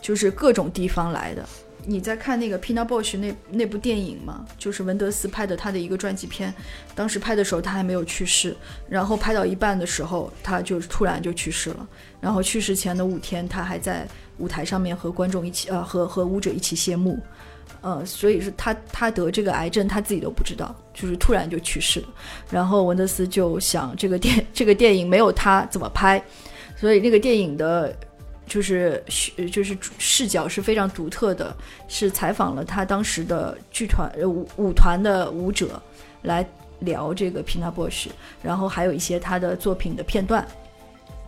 [0.00, 1.44] 就是各种地方来的。
[1.84, 4.46] 你在看那个 Pina Bausch 那那部电影吗？
[4.56, 6.52] 就是文德斯拍的他的一个传记片。
[6.94, 8.56] 当时拍的时候他还没有去世，
[8.88, 11.88] 然后拍到一半的时候他就突然就去世了。
[12.20, 14.06] 然后去世前的五天他还在
[14.38, 17.18] 舞台上面和观众一起呃和和舞者一起谢幕，
[17.80, 22.08] 呃，所以是他他得这个癌症，他自己都不知道，就是突然就去世了。
[22.50, 26.22] 然后文德斯就想，这个电这个电影没有他怎么拍？
[26.76, 27.94] 所以那个电影的，
[28.46, 29.02] 就是
[29.50, 31.54] 就是视角是非常独特的，
[31.88, 35.80] 是采访了他当时的剧团呃舞舞团的舞者
[36.22, 36.46] 来
[36.80, 38.10] 聊这个皮纳波什，
[38.42, 40.46] 然后还有一些他的作品的片段。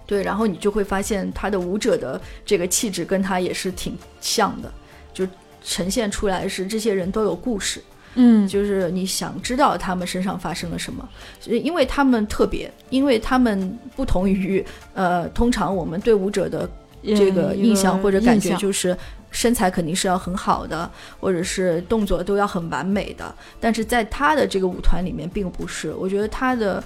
[0.07, 4.71] 对，然后你就会发现他的舞者的这个气质跟他也是挺像的，
[5.15, 5.27] 就
[5.65, 7.83] 呈现出来是这些人都有故事，
[8.17, 11.09] 嗯，就是你想知道他们身上发生了什么，
[11.47, 14.63] 因为他们特别，因为他们不同于
[14.93, 16.69] 呃，通常我们对舞者的
[17.05, 18.97] 这个印象或者感觉就是
[19.31, 20.91] 身材肯定是要很好的，
[21.21, 26.83] 或者是动作都要很完美的，但是在他的这个舞团里面并不是，我觉得他的。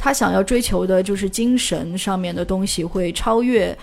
[0.00, 3.76] 他想要追求的就是精神上面的东西会超越，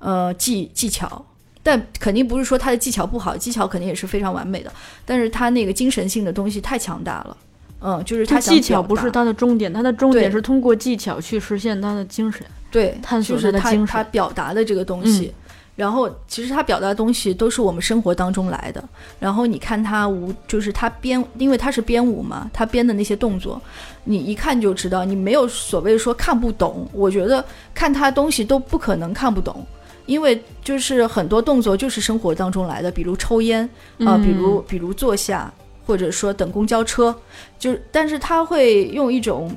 [0.00, 1.24] 呃技技巧，
[1.62, 4.70] 但肯定不是说他的技巧不好，技巧肯定也是非常完美的，
[5.06, 7.36] 但是他那个精神性的东西太强大了，
[7.80, 15.32] 嗯，就是他技巧不是他的重点，他的重点是通过技巧去实现他的精神，对，探索他的精神，他表达的这个东西。
[15.74, 18.84] 然后，其实他表达的东西都是我们生活当中来的。
[19.18, 23.60] 然后你看他舞，就是他编，因为他是编舞嘛，他编的那些动作，
[24.04, 25.02] 你一看就知道。
[25.02, 27.42] 你没有所谓说看不懂，我觉得
[27.72, 29.64] 看他东西都不可能看不懂，
[30.04, 33.68] 因为就是很多动作就是生活当中来的，比如抽烟
[34.00, 35.50] 啊，比如比如坐下，
[35.86, 37.16] 或者说等公交车，
[37.58, 39.50] 就但是他会用一种，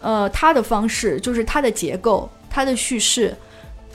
[0.00, 3.34] 呃，他的方式，就是他的结构，他的叙事。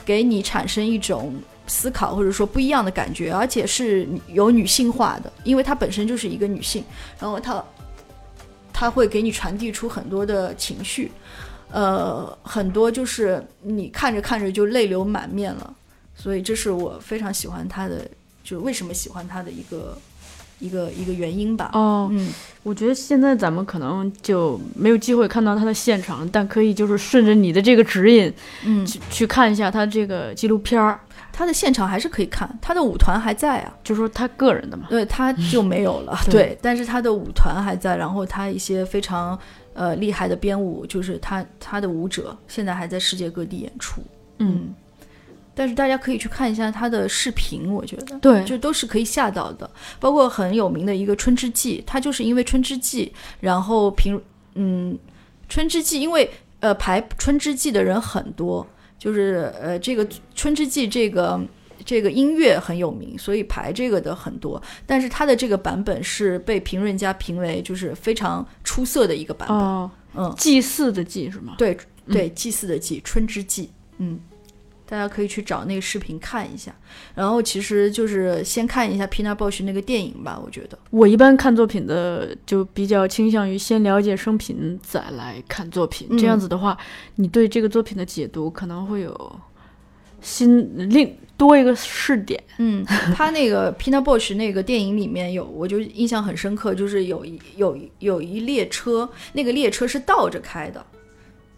[0.04, 1.32] 给你产生一种
[1.68, 6.82] 思考，或者说不一样的感觉，而且是有女性化的，因为她本身就是一个女性，
[7.20, 7.64] 然后她，
[8.72, 11.12] 她会给你传递出很多的情绪，
[11.70, 15.72] 呃，很多就是你看着看着就泪流满面了，
[16.16, 18.04] 所以这是我非常喜欢她的，
[18.42, 19.96] 就是为什么喜欢她的一个。
[20.62, 21.70] 一个一个原因吧。
[21.72, 22.28] 哦，嗯，
[22.62, 28.32] 我觉得现在咱们可能就没有机会看到他的现场，但可以就是顺着你的这个指引，
[28.64, 31.00] 嗯，去去看一下他这个纪录片儿。
[31.34, 34.86] 他的现场还是可以看，他的舞团还在啊，就说他个人的嘛。
[34.90, 36.16] 对，他就没有了。
[36.30, 39.36] 对，但是他的舞团还在，然后他一些非常
[39.72, 44.02] 呃厉害的编舞，就是他他的舞者现在还在世界各地演出。
[44.38, 44.74] 嗯。
[45.54, 49.70] 但是大家可以去看一下他的视频，我觉得对，就都是可以下到的。
[50.00, 54.20] 包括很有名的一个《春之祭》，他就是因为《春之祭》，然后评
[54.54, 54.94] 嗯，
[55.48, 56.30] 《春之祭》因为
[56.60, 58.66] 呃排《春之祭》的人很多，
[58.98, 61.38] 就是呃这个《春之祭》这个
[61.84, 64.62] 这个音乐很有名，所以排这个的很多。
[64.86, 70.24] 但是他的这个版本是被评论家评为就是非常出色的一个版本。
[70.24, 71.54] 嗯，祭祀的祭是吗？
[71.58, 71.76] 对
[72.10, 73.64] 对，祭祀的祭，《春之祭》
[73.98, 74.18] 嗯。
[74.92, 76.70] 大家可以去找那个视频看一下，
[77.14, 80.38] 然后其实就是先看一下 Pina Bausch 那个电影吧。
[80.44, 86.76] 我觉得我一般看作品的就比较倾向于先了解生平再来看作品，这样子的话，
[87.14, 89.40] 你对这个作品的解读可能会有
[90.20, 92.38] 新另多一个试点。
[92.58, 92.84] 嗯，
[93.14, 100.84] 他那个 Pina Bausch 那个电影里面有，我就印象很深刻，就是有一有有一列车，那个列车是倒着开的。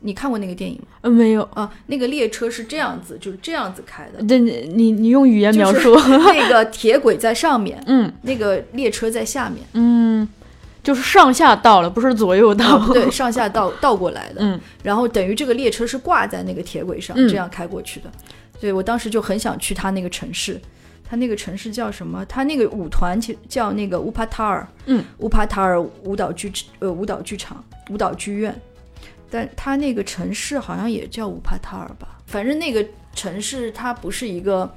[0.06, 0.98] 你看过那个电影吗？
[1.00, 1.72] 呃，没有啊。
[1.86, 4.22] 那个列车是这样子，就是这样子开的。
[4.24, 5.96] 对，你你用语言描述。
[6.28, 10.28] 那个铁轨在上面，嗯，那个列车在下面，嗯，
[10.82, 12.86] 就是上下倒了，不是左右倒。
[12.92, 14.40] 对，上下倒 倒过来的。
[14.40, 18.10] 嗯，然后等于这个列车是挂在那个铁轨上，这样开过去的。
[18.60, 20.60] 对，我当时就很想去他那个城市，
[21.08, 22.22] 他那个城市叫什么？
[22.26, 28.54] 他那个舞团叫那个乌帕塔尔，嗯，乌帕塔尔舞蹈剧呃舞蹈剧场舞蹈剧院。
[29.34, 34.72] 但它那个城市好像也叫乌帕塔尔吧，反正那个城市它不是一个，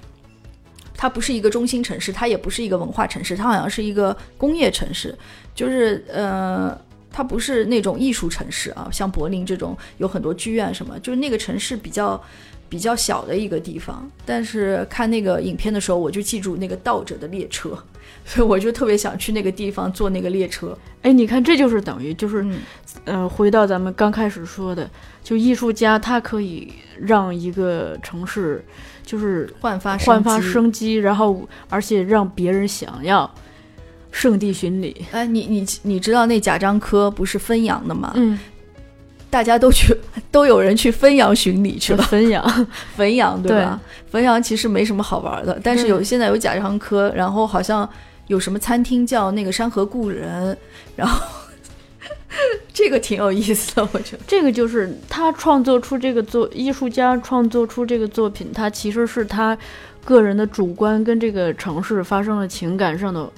[0.95, 5.15] 它不是一个中心城市，它也不是一个文化城市，它好像是一个工业城市，
[5.53, 6.75] 就是呃，
[7.11, 12.19] 它不是那种艺术城市啊，像柏林这种有很多剧院什么，就是那个城市比较
[12.69, 14.09] 比较小的一个地方。
[14.25, 17.77] 但是看那个影片的时候，我就记住那个倒着的列车。
[18.27, 20.77] 所以我就特别想去那个地方坐那个列车。
[21.01, 22.45] 哎，你看，这就是等于就是，
[23.05, 24.89] 呃，回到咱们刚开始说的，
[25.23, 28.65] 就艺术家他可以让一个城市
[29.01, 33.33] 就是焕发焕发生机，然后而且让别人想要
[34.11, 35.05] 圣地巡礼。
[35.11, 38.11] 哎，你你你知道那贾樟柯不是汾阳的吗？
[38.15, 38.37] 嗯，
[39.29, 39.95] 大家都去，
[40.31, 42.03] 都有人去汾阳巡礼去了。
[42.03, 42.67] 汾阳，
[42.97, 43.79] 汾阳 对吧？
[44.11, 47.87] 汾阳其实没什么好玩的，但是有现在有贾樟柯，然后好像。
[48.27, 50.57] 有什么餐厅叫那个山河故人，
[50.97, 51.25] 然后
[52.73, 59.57] 这个挺有意思的，我觉得这个就是他创作出这个作艺术家创作出这个作品，他其实是他
[60.03, 63.31] 个人的主观跟这个城市发生了情感上的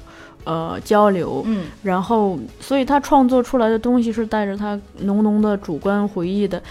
[0.43, 6.61] 呃交流，嗯然后所以他创作出来的东西是带着他浓浓的主观回忆的。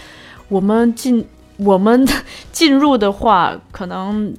[0.47, 1.25] 我们进
[1.57, 2.07] 我们
[2.51, 4.33] 进入的话，可能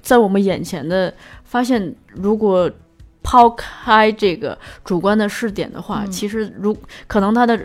[0.00, 1.12] 在我们眼前的
[1.44, 2.70] 发现，如果
[3.22, 6.76] 抛开这个主观的视点的话，嗯其实如
[7.06, 7.58] 可能他的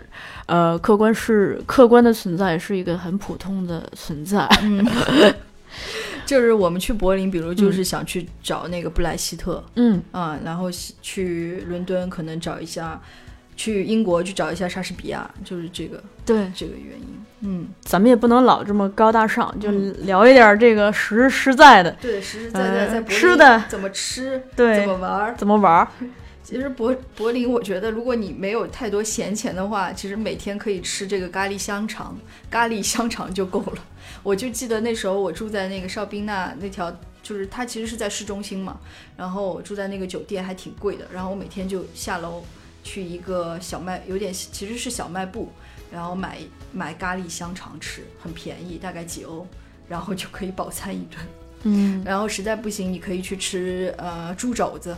[0.46, 4.48] 呃客观是客观的存在是一个很普通的存在。
[4.62, 4.86] 嗯，
[6.28, 10.70] 就是我们去柏林，比如就是想去找那个布莱希特，嗯啊、然后
[11.00, 13.00] 去伦敦可能找一下，
[13.56, 17.24] 去英国去找一下莎士比亚，就是这个对，这个原因。
[17.40, 25.34] 嗯，咱们也不能老这么高大上，就嗯聊一点这个实实在的，对，实实在呃在在吃的怎么吃，对怎么玩儿。
[25.34, 25.88] 怎么玩儿。
[26.42, 32.18] 其实柏柏林，我觉得如果你没有太多闲钱的话，其实每天可以吃这个咖喱香肠，
[32.50, 33.82] 咖喱香肠就够了。
[34.22, 36.90] 我就记得那时候我住在那个哨兵那那条，
[37.22, 38.78] 就是它其实是在市中心嘛，
[39.16, 42.42] 然后我住在那个酒店还挺贵的，然后我每天就下楼
[42.82, 45.50] 去一个小卖，有点其实是小卖部，
[45.90, 46.38] 然后买
[46.72, 49.46] 买咖喱香肠吃，很便宜，大概几欧，
[49.88, 51.18] 然后就可以饱餐一顿。
[51.64, 54.96] 嗯 然后实在不行，你可以去吃呃猪肘子。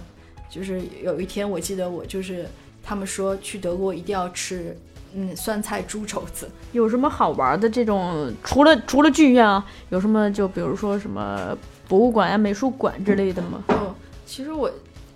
[0.50, 2.44] 就是有一天我记得我就是
[2.82, 4.76] 他们说去德国一定要吃
[5.14, 8.32] 嗯酸菜猪肘子，有什么好玩的这种？
[8.44, 11.56] 除了除了剧院啊，有什么就比如说什么
[11.88, 13.62] 博物馆呀、美术馆之类的吗？
[13.68, 13.94] 哦，
[14.26, 14.70] 其实我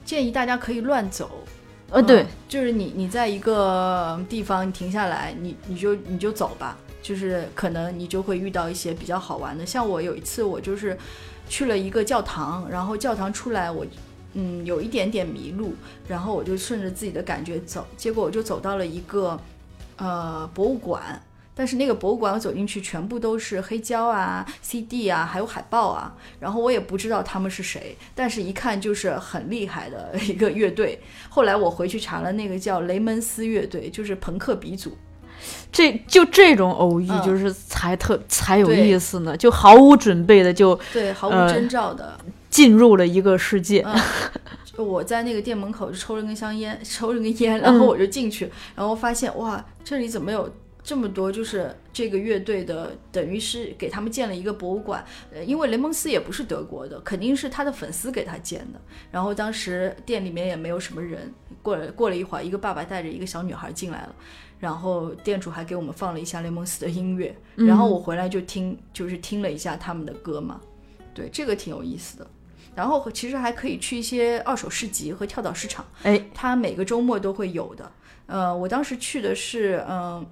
[0.05, 1.31] 建议大家可以乱走。
[1.91, 9.65] 呃，对嗯，就是你你在一个地方你停下来，你你就你就走吧，就是可能你就会遇到一些比较好玩的。
[9.65, 10.99] 像我有一次我就是
[11.49, 13.87] 去了一个教堂，然后教堂出来我。
[14.37, 15.75] 嗯，有一点点迷路，
[16.09, 19.41] 然后我就顺着自己的感觉走，结果我就走到了一个
[19.97, 21.23] 呃博物馆，
[21.55, 31.01] 但是那个博物馆我走进去全部都是黑胶啊、CD 啊，还有海报啊，然后我也不知道他们是谁，但是一看就是很厉害的一个乐队。
[31.29, 34.97] 后来我回去查了，那个叫雷门斯乐队，就是朋克鼻祖。
[35.71, 42.19] 这就这种偶遇，嗯就是才特才有意思呢，就毫无准备的就对，毫无呃征兆的。
[42.49, 43.85] 进入了一个世界。
[44.77, 50.51] 我在那个店门口就抽了根香烟， 抽了根烟，然后我就进去，然后发现哇，这里怎么有
[50.83, 51.31] 这么多？
[51.33, 55.05] 就是这个乐队的，等于是给他们建了一个博物馆。
[55.33, 58.81] 呃，因为雷蒙斯也不是德国的，肯定是他的粉丝给他建的。
[59.11, 64.15] 然后当时店里面也没有什么人，过了过了一会儿，一个爸爸带着一个小女孩进来了。
[64.61, 70.59] 然后店主还给我们放了一下雷蒙斯的音乐，然后我回来就听，就是听了一下他们的歌嘛，
[71.13, 72.27] 对，这个挺有意思的。
[72.75, 77.91] 然后其实还可以去一些二手市集和跳蚤市场，哎，它每个周末都会有的。
[78.27, 80.27] 呃，我当时去的是，嗯、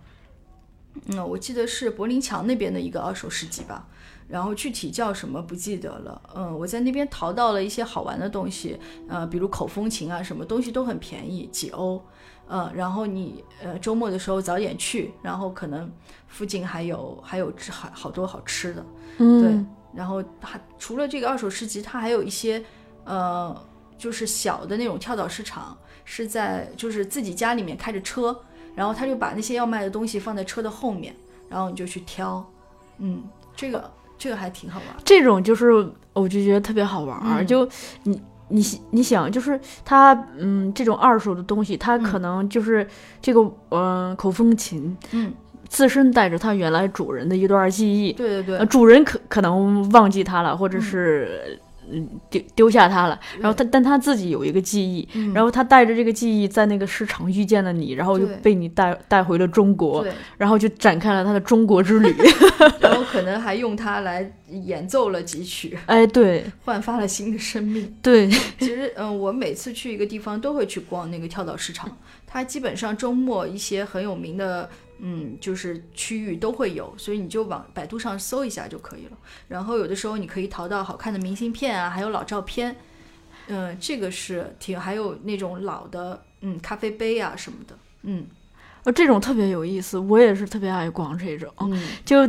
[1.07, 3.87] 嗯，我记得是柏林墙那边的一个二手市集吧，
[4.29, 6.23] 然后具体叫什么不记得了。
[6.35, 8.79] 嗯，我在那边淘到了一些好玩的东西，
[9.09, 12.03] 呃，比如口风琴啊，什么东西都很便宜，几欧。
[12.49, 15.91] 呃，然后你呃周末的时候早点去，然后可能
[16.29, 18.85] 附近还有还有吃好好多好吃的。
[19.19, 22.63] 嗯，然后它除了这个二手市集，它还有一些
[23.05, 23.55] 呃，
[23.99, 28.39] 就是小的那种跳蚤市场，是在就是自己家里面开着车，
[28.75, 31.15] 然后他就把那些要卖的东西放在车的后面，
[31.49, 32.45] 然后你就去挑，
[32.99, 33.23] 嗯，
[33.55, 35.03] 这个这个还挺好玩的。
[35.05, 35.73] 这种就是
[36.13, 37.69] 我就觉得特别好玩就
[38.03, 38.21] 你。
[38.49, 42.87] 你你想，就是它，嗯，这种二手的东西，它嗯可能就是
[43.23, 45.33] 这个，嗯、口风琴嗯，
[45.73, 51.59] 自身带着它原来主人的一段记忆，对对对，呃，主人可可能忘记它了，或者是
[51.91, 52.07] 嗯。
[52.31, 55.33] 丢丢下它了，然后他但他自己有一个记忆，嗯。
[55.35, 60.07] 然后他带着这个记忆在那个市场遇见了你，然后就被你带带回了中国，
[60.39, 62.15] 然后就展开了他的中国之旅。
[62.81, 66.45] 然后可能还用它来演奏了几曲，哎，对。
[66.65, 67.95] 焕发了新的生命。
[68.01, 71.91] 对，其实，嗯，我每次去一个地方都会去逛那个跳蚤市场，
[72.27, 74.71] 它基本上周末一些很有名的，
[75.05, 79.19] 嗯，就是区域都会有，所以你就往百度上搜一下就可以了。
[79.49, 82.77] 然后有的时候你可以淘到好看的明信片啊，还有老照片，
[83.49, 88.27] 嗯，这个是挺，还有那种老的，嗯，咖啡杯啊什么的，嗯
[88.85, 92.25] 呃，这种特别有意思，我也是特别爱逛这种，嗯， 就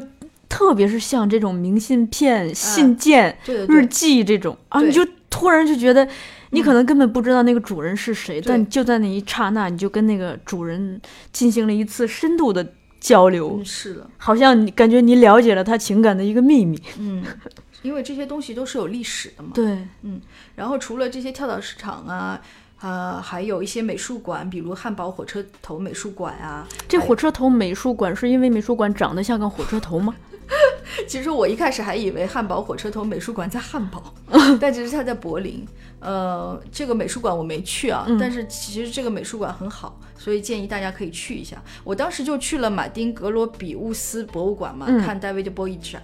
[0.50, 6.10] 特别是像这种明信片、信件、日对对对，记这种啊，你就突然就觉得。
[6.54, 11.02] 你可能根本不知道那个主人是谁，对但就在那一刹那，你就跟那个主人
[11.32, 16.82] 进行了一次深度的交流，嗯，是的，好像你感觉你了解了他情感的一个秘密。
[17.00, 17.24] 嗯，
[17.82, 20.22] 因为这些东西都是有历史的嘛，对，嗯
[20.56, 22.40] 然后除了这些跳蚤市场啊，
[22.82, 30.14] 呃，还有一些美术馆，比如汉堡火车头美术馆啊，这火车头美术馆是因为美术馆长得像个火车头吗？
[31.08, 34.14] 其实我一开始还以为汉堡火车头美术馆在汉堡，
[34.60, 35.66] 但其实它在柏林。
[36.00, 41.64] 呃，这个美术馆我没去啊，但是其实这个美术馆很好，所以建议大家可以去一下。
[41.84, 46.04] 我当时就去了马丁格罗比乌斯博物馆嘛，看 David Bowie 展。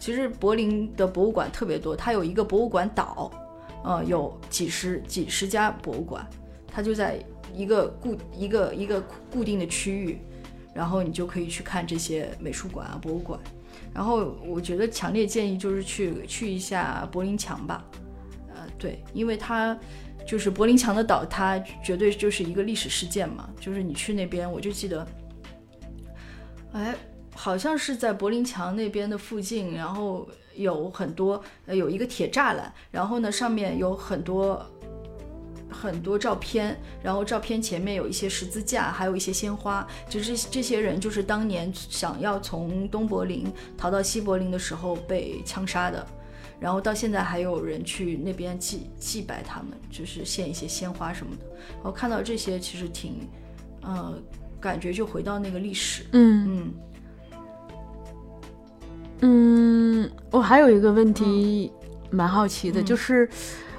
[0.00, 3.30] 其实柏林的博物馆特别多，它有一个博物馆岛，
[3.84, 6.26] 呃，有几十几十家博物馆，
[6.66, 7.22] 它就在
[7.54, 8.98] 一个固一个一个
[9.30, 10.18] 固定的区域，
[10.72, 13.38] 然后你就可以去看这些美术馆啊博物馆。
[13.94, 17.84] 然后我觉得强烈建议就是去去一下柏林墙吧，
[18.52, 19.78] 呃，对，因为它
[20.26, 23.48] 就是柏林墙的倒塌，绝对就是一个历史事件嘛。
[23.60, 25.06] 就是你去那边，我就记得，
[26.72, 26.94] 哎，
[27.36, 34.66] 好像是在柏林墙那边的附近，然后有很多呃有一个铁栅栏，然后呢上面有很多。
[35.80, 39.86] 很多照片，然后照片前面有一些十字架，还有一些鲜花。
[40.08, 46.06] 就是这些人，就是当年想要从东柏林逃到西柏林的时候被枪杀的。
[46.60, 51.44] 然后到现在还有人去那边祭祭拜他们，就是献一些鲜花什么的。
[51.82, 53.28] 我看到这些，其实挺，
[53.82, 54.14] 呃，
[54.60, 56.04] 感觉就回到那个历史。
[56.12, 56.72] 嗯
[59.20, 61.70] 嗯嗯，我还有一个问题
[62.10, 63.28] 蛮好奇的，就是。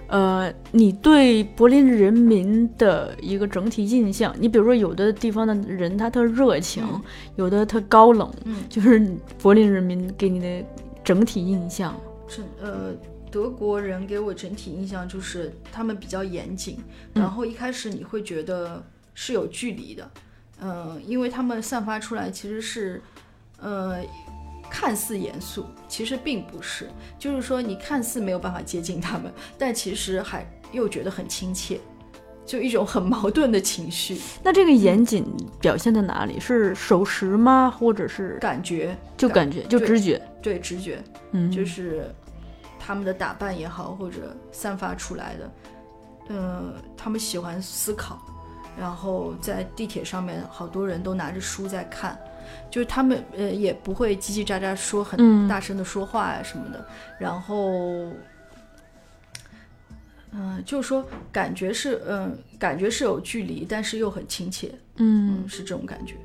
[0.08, 6.84] 呃，你对柏林人民的一个整体印象，你比如说有的地方的人他特热情，
[7.36, 10.66] 有的特高冷，嗯，就是柏林人民给你的
[11.04, 11.96] 整体印象。
[12.28, 12.94] 是呃，
[13.32, 16.78] 德国人给我整体印象就是他们比较严谨，
[17.14, 18.84] 然后一开始你会觉得
[19.14, 20.12] 是有距离的，
[20.62, 23.02] 嗯，因为他们散发出来其实是，
[23.60, 24.00] 呃。
[24.70, 26.90] 看似严肃，其实并不是。
[27.18, 31.80] 就是说，你看似没有办法接近他们， 但其实还又觉得很亲切，
[32.46, 34.20] 就一种很矛盾的情绪。
[34.44, 35.26] 那这个严谨
[35.60, 36.40] 表现在哪里？
[36.40, 37.70] 是守时吗？
[37.70, 38.96] 或者是感觉？
[39.18, 40.22] 就感觉，就直觉？
[40.42, 41.02] 对，直觉。
[41.32, 42.14] 嗯，就是
[42.80, 45.52] 他们的打扮也好，或者散发出来的，
[46.30, 48.20] 嗯，他们喜欢思考。
[48.78, 52.20] 然后在地铁上面，好多人都拿着书在看。
[52.70, 56.86] 就是他们呃也不会叽叽喳喳说很大声的说话呀什么的，
[57.20, 58.12] 然后，
[60.32, 66.16] 嗯，就是说感觉是嗯感觉是有距离，但是又很亲切，嗯，是这种感觉，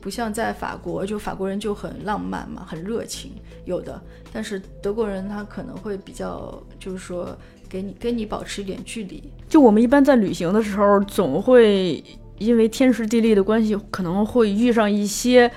[0.00, 3.32] 不像在法国，就法国人就很浪漫嘛，很热情，
[3.64, 4.00] 有的，
[4.32, 7.36] 但是德国人他可能会比较就是说
[7.68, 9.22] 给你跟你保持一点距离。
[9.48, 12.02] 就我们一般在旅行的时候，总会。
[12.38, 15.50] 因为天时地利的关系，可能会遇上一些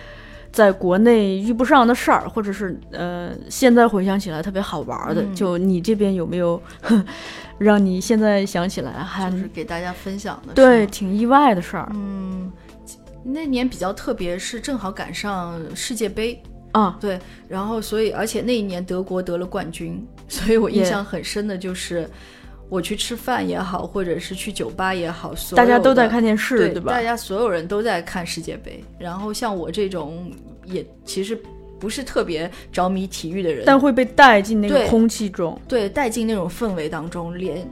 [0.51, 5.23] 在国内遇不上的事儿，或者是呃，现在回想起来特别好玩的。
[5.35, 6.61] 就你这边有没有
[7.57, 10.53] 让你现在想起来还是给大家分享的？
[10.53, 11.91] 对，挺意外的事儿。
[11.93, 12.51] 嗯，
[13.23, 16.97] 那年比较特别，是正好赶上世界杯啊。
[16.99, 22.09] 对，然后所以而且那一年德国得了冠军，所以我印象很深的就是。
[22.69, 26.93] 我去吃饭也好，或者是去酒吧也好，大家都在看电视，对吧？
[26.93, 28.83] 大家所有人都在看世界杯。
[28.97, 30.31] 然后像我这种
[30.65, 31.37] 也其实
[31.79, 37.67] 不是特别着迷体育的人，但会被带进那个空气中，对，带进那种氛围当中，连。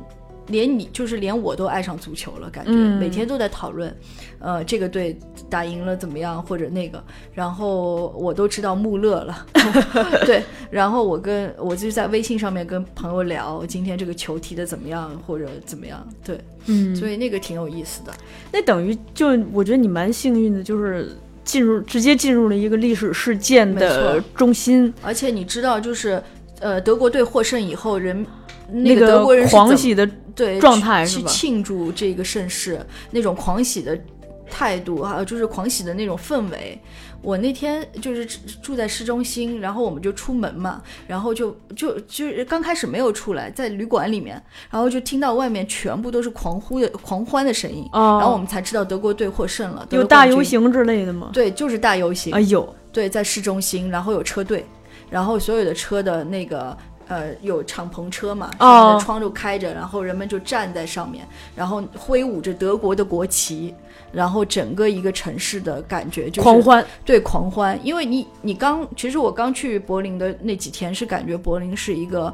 [0.48, 3.96] 连你就是连我都爱上足球了，感觉每天都在讨论，
[4.40, 5.18] 呃，这个队
[5.50, 9.46] 打赢了怎么样，或者那个，然后我都知道穆勒了，
[10.26, 18.14] 对，然后我跟我就在微信上面跟朋友聊今天这个球踢的怎么样，或者怎么样，对，嗯，所以那个挺有意思的。
[18.52, 21.10] 那等于就我觉得你蛮幸运的，就是
[21.44, 26.22] 进入直接进入了一个历史事件的中心，而且你知道，就是
[26.60, 28.26] 呃，德国队获胜以后，人
[28.70, 30.10] 那个德国人狂喜的。
[30.38, 34.00] 对，状态去庆祝这个盛世，那种狂喜的
[34.48, 36.80] 态度哈，就是狂喜的那种氛围。
[37.24, 38.24] 我那天就是
[38.62, 44.40] 住在市中心，然后我们就出门嘛，然后就就就刚开始没有出来，在旅馆里面，
[44.70, 49.88] 然后就听到外面全部都是狂呼的狂欢的声音，然后我们才知道德国队获胜了。
[49.90, 51.32] 有大游行之类的吗？
[51.34, 52.32] 对，就是大游行。
[52.32, 54.64] 哎呦，对，在市中心，然后有车队，
[55.10, 56.78] 然后所有的车的那个。
[57.08, 63.74] 呃，有敞篷车嘛，上面的窗就开着，然后人们就站在上面，然后挥舞着德国的国旗，
[64.12, 67.80] 然后整个一个城市的感觉就是狂欢，对狂欢。
[67.82, 72.34] 因为你你刚，其实我刚去柏林的那几天是感觉柏林是一个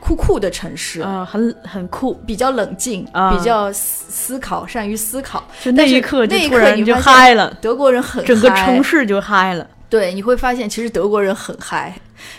[0.00, 5.44] 酷酷的城市，啊，很很酷，比较冷静，比较思思考，善于思考。
[5.62, 9.64] 就那一刻，那一刻你就嗨了，德国人很整个城市就嗨了。
[9.88, 11.94] 对，你会发现其实德国人很嗨。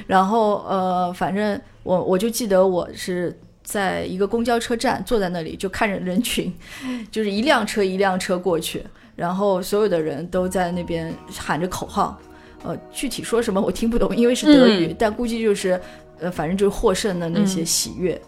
[0.08, 6.54] 然后呃，反正我我就记得我是在一个公交车站坐在那里，就看着人群，
[7.12, 8.84] 就是一辆车一辆车过去，
[9.16, 12.20] 然后所有的人都在那边喊着口号，
[12.64, 15.80] 呃，具体说什么我听不懂，因为是德语，嗯但估计就是
[16.20, 18.20] 呃，反正就是获胜的那些嗯喜悦。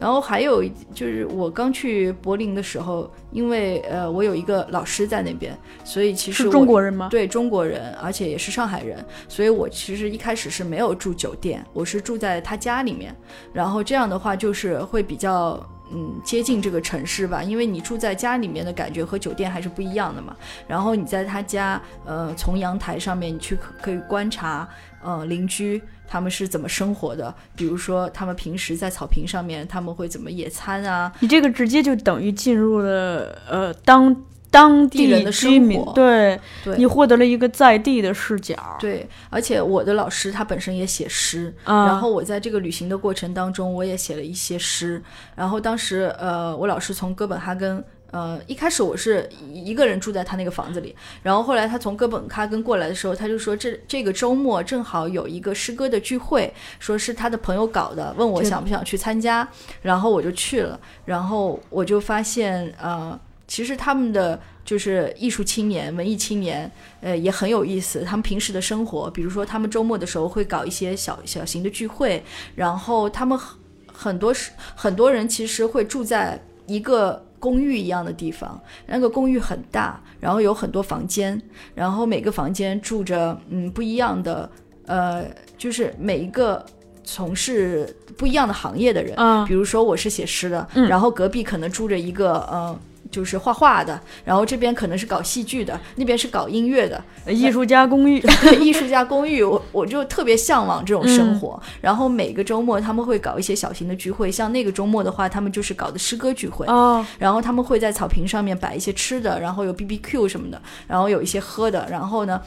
[0.00, 0.64] 然后还有
[0.94, 7.08] 就是我刚去柏林的时候，因为呃我有一个老师在那边，所以其实是中国人吗？
[7.10, 13.14] 对中国人，而且也是上海人，所以我其实一开始是没有住酒店，我是住在他家里面。
[13.52, 15.62] 然后这样的话，就是会比较
[15.92, 20.34] 嗯接近这个城市吧，因为你住在家里面的感觉和酒店还是不一样的嘛。
[20.66, 24.66] 然后你在他家，呃，从阳台上面你去可可以观察，
[25.02, 34.14] 呃，邻居他们是怎么生活的，比如说他们平时在草坪上面他们会怎么野餐啊，你这个直接就等于进入了呃当
[34.50, 38.56] 当地地人的生活对对你获得了一个在地的视角。
[38.80, 45.00] 对，而且我的老师他本身也写诗，啊然后我在这个旅行的过程当中，我也写了一些诗。
[45.36, 47.84] 然后当时呃，我老师从哥本哈根。
[48.10, 59.48] 呃，一开始我是一个人住在他那个房子里，然后后来他从哥本哈根过来的时候，他就说这这个周末正好有一个诗歌的聚会，说是他的朋友搞的，问我想不想去参加，
[59.82, 66.70] 然后我就去了，然后我就发现呃，其实他们的就是艺术青年、文艺青年，
[67.00, 68.02] 呃，也很有意思。
[68.02, 72.22] 他们平时的生活，比如说他们周末的时候会搞一些小小型的聚会，
[72.56, 73.56] 然后他们很
[73.92, 81.40] 很多是很多人其实会住在一个公寓一样的地方，那个公寓很大，然后有很多房间，
[81.74, 84.48] 然后每个房间住着嗯不一样的
[84.86, 85.24] 呃，
[85.58, 86.64] 就是每一个
[87.02, 89.16] 从事不一样的行业的人。
[89.16, 92.78] 啊比如说我是写诗的，嗯然后隔壁可能住着一个呃。
[93.10, 98.22] 就是画画的，然后这边可能是搞戏剧的，那边是搞音乐的，艺术家公寓，
[98.60, 101.60] 艺术家公寓，我我就特别向往这种生活。
[101.80, 106.66] 然后每个周末他们会搞一些小型的聚会，像那个周末的话，他们就是搞的诗歌聚会。
[106.66, 112.40] 哦，然后他们会在草坪上面摆一些吃的，然后有 B B Q 什么的，然后有一些喝的，然后呢。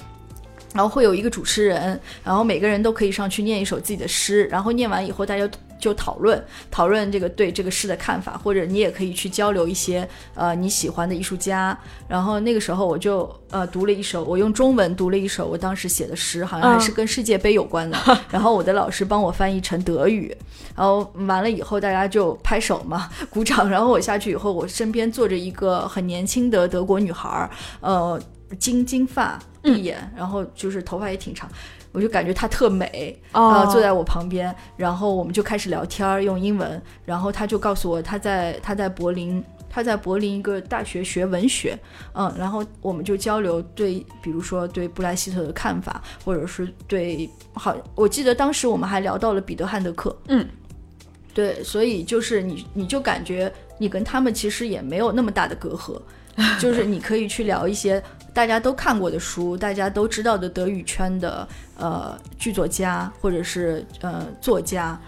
[0.73, 5.47] 然后会有一个主持人，然后每个人都可以上去念一首自己的诗，然后念完以后大家
[5.83, 6.41] 就就讨论
[6.71, 11.77] 讨论这个对这个诗的看法，或者你也可以去交流一些呃你喜欢的艺术家。
[12.07, 17.97] 然后那个时候我就呃读了一首，我用中文读了一首我当时写的诗，好像还是跟世界杯有关的。
[18.31, 20.33] 然后我的老师帮我翻译成德语，
[20.73, 23.69] 然后完了以后大家就拍手嘛， 鼓掌。
[23.69, 27.49] 然后我下去以后，我身边坐着一个很年轻的德国女孩儿，
[27.81, 28.17] 呃，
[28.57, 31.49] 金金发碧眼，然后就是头发也挺长。
[31.93, 33.49] 我就感觉她特美，哦。
[33.49, 41.75] 呃，坐在我旁边，然后我们就开始聊天儿，用英文，然后她就告诉我她在她在柏林，他在柏林一个大学学文学，
[42.13, 50.47] 嗯，然后我们就交流对，比如说对布莱希特的看法，或者是对，好，我记得当时我们还聊到了彼得汉德克，嗯，
[51.33, 55.99] 对，所以就是你你就感觉你跟他们其实也没有那么大的隔阂，
[56.59, 58.01] 就是你可以去聊一些
[58.33, 61.47] 大家都看过的书，大家都知道的德语圈的
[61.77, 64.99] 呃剧作家或者是呃作家，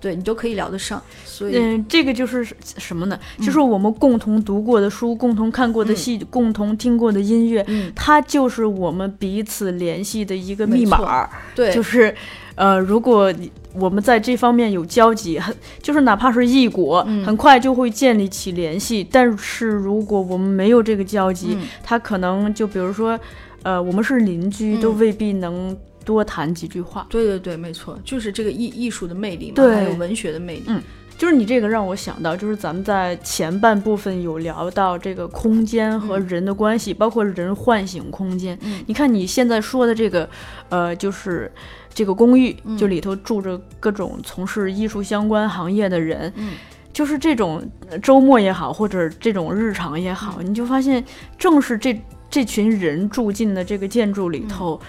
[0.00, 1.02] 对你都可以聊得上。
[1.24, 3.18] 所以，嗯，这个就是什么呢？
[3.40, 11.28] 就是我们共同读过的书、共同看过的戏、共同听过的音乐，嗯，它就是我们彼此联系的一个密码。
[11.54, 12.14] 对，就是，
[12.54, 19.06] 呃，如果你我们在这方面有交集，很就是哪怕是异国，嗯很快就会建立起联系。
[19.10, 23.18] 但是如果我们没有这个交集，嗯他可能就比如说，
[23.62, 27.06] 呃，我们是邻居，嗯都未必能多谈几句话。
[27.10, 30.64] 对对对，没错，就是这个艺艺术的魅力嘛，还有文学的魅力。
[30.68, 30.82] 嗯
[31.16, 38.58] 就是你这个让我想到，就是咱们在前半部分有聊到这个空间和人的关系，包括人唤醒空间。
[38.62, 40.28] 嗯你看你现在说的这个，
[40.70, 41.50] 呃，就是
[41.94, 42.76] 这个公寓，嗯。
[42.76, 46.52] 就里头住着各种从事艺术相关行业的人，嗯。
[46.92, 50.46] 就是这种呃周末也好，或者这种日常也好，嗯。
[50.50, 51.04] 你就发现，
[51.38, 51.98] 正是这
[52.28, 54.86] 这群人住进的这个建筑里头，嗯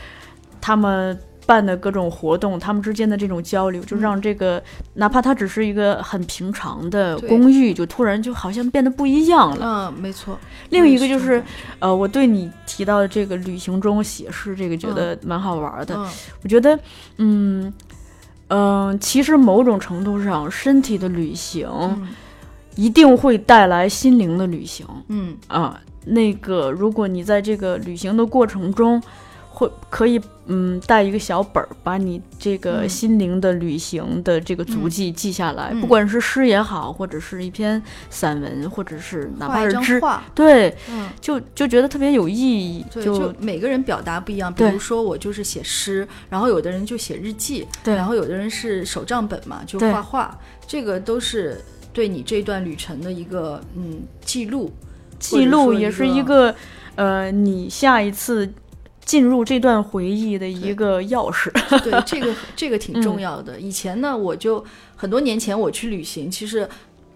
[0.61, 1.15] 他们
[1.45, 4.61] 办的各种活动，他们之间的这种交流，就让这个、
[4.95, 9.91] 哪怕它只是一个很平常的公寓，就突然就好像变得不一样了。
[9.91, 10.37] 嗯，没错。
[10.69, 11.43] 另一个就是
[11.79, 15.95] 呃，我对你提到的这个旅行中写诗，这个觉得蛮好玩的。
[15.95, 16.07] 嗯
[16.43, 16.79] 我觉得，
[17.17, 17.73] 嗯
[18.49, 21.67] 嗯、其实某种程度上，身体的旅行。
[21.71, 22.07] 嗯
[22.77, 25.79] 一定会带来心灵的旅行嗯啊。
[26.03, 29.01] 那个，如果你在这个旅行的过程中，
[29.55, 32.89] 会可以嗯带一个小本儿，把你这个嗯。
[32.89, 35.79] 心灵的旅行的这个足迹记下来，嗯。
[35.79, 44.53] 不管是诗也好，或者是一篇散文，或者是哪怕是知，张画，对，嗯，就就觉得特别有意义，对，就就每个人表达不一样。
[44.53, 47.95] 比如说我就是写诗，然后有的人就写日记，对。
[47.95, 50.37] 然后有的人是手账本嘛，就画画，
[50.67, 51.63] 这个都是
[51.93, 54.69] 对你这段旅程的一个嗯记录。
[55.17, 56.55] 记录也是一个个，
[56.95, 58.47] 呃，你下一次
[59.05, 61.51] 进入这段回忆的一个钥匙。
[61.83, 63.59] 对，这个这个挺重要的。
[63.59, 64.63] 以前呢，我就
[64.95, 66.67] 很多年前我去旅行，其实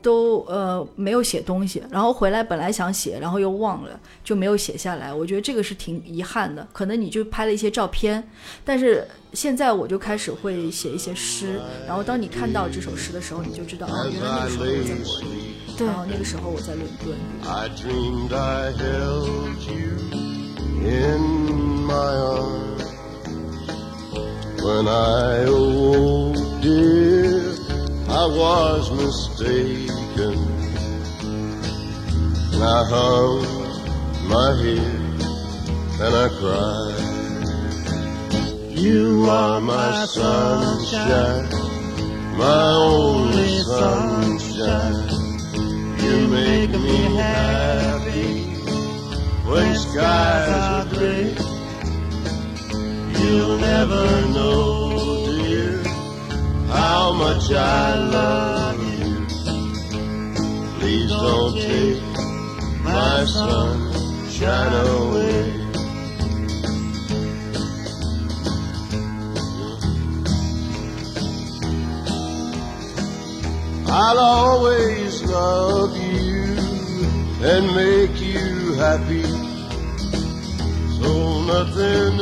[0.02, 5.14] 都呃没有写东西，然后回来本来想写，然后又忘了，就没有写下来。
[5.14, 6.66] 我觉得这个是挺遗憾的。
[6.72, 8.30] 可能你就拍了一些照片，
[8.64, 17.18] 但是现在我就开始会写一些诗，然后当你看到这首诗的时候，你就知道哦，原来那个时候我在对然后那个时候我在伦敦。
[17.44, 19.98] I dreamed I held you
[20.82, 22.84] in my arms.
[24.64, 27.56] When I awoke, dear,
[28.07, 30.38] I was mistaken.
[32.53, 33.41] And I hung
[34.36, 34.99] my head
[36.03, 37.10] and I cried.
[38.78, 41.49] You are my sunshine,
[42.38, 45.10] my only sunshine.
[46.03, 48.34] You make me happy
[49.49, 51.59] when skies are gray.
[53.22, 55.84] You'll never know, dear,
[56.68, 59.26] how much I love you.
[60.80, 62.02] Please don't take
[62.82, 65.60] my sunshine away.
[73.91, 76.56] I'll always love you
[77.41, 79.24] and make you happy.
[81.00, 82.20] So nothing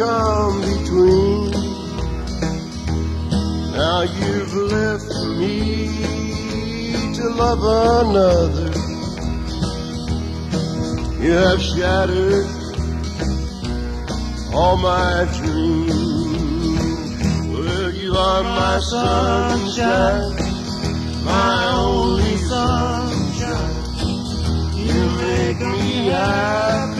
[0.00, 1.50] come between.
[3.76, 5.92] Now you've left me
[7.16, 7.62] to love
[8.06, 8.70] another.
[11.22, 12.46] You have shattered
[14.54, 15.92] all my dreams.
[17.52, 20.34] Well, you are my sunshine,
[21.26, 23.76] my only sunshine.
[24.76, 26.99] You make me happy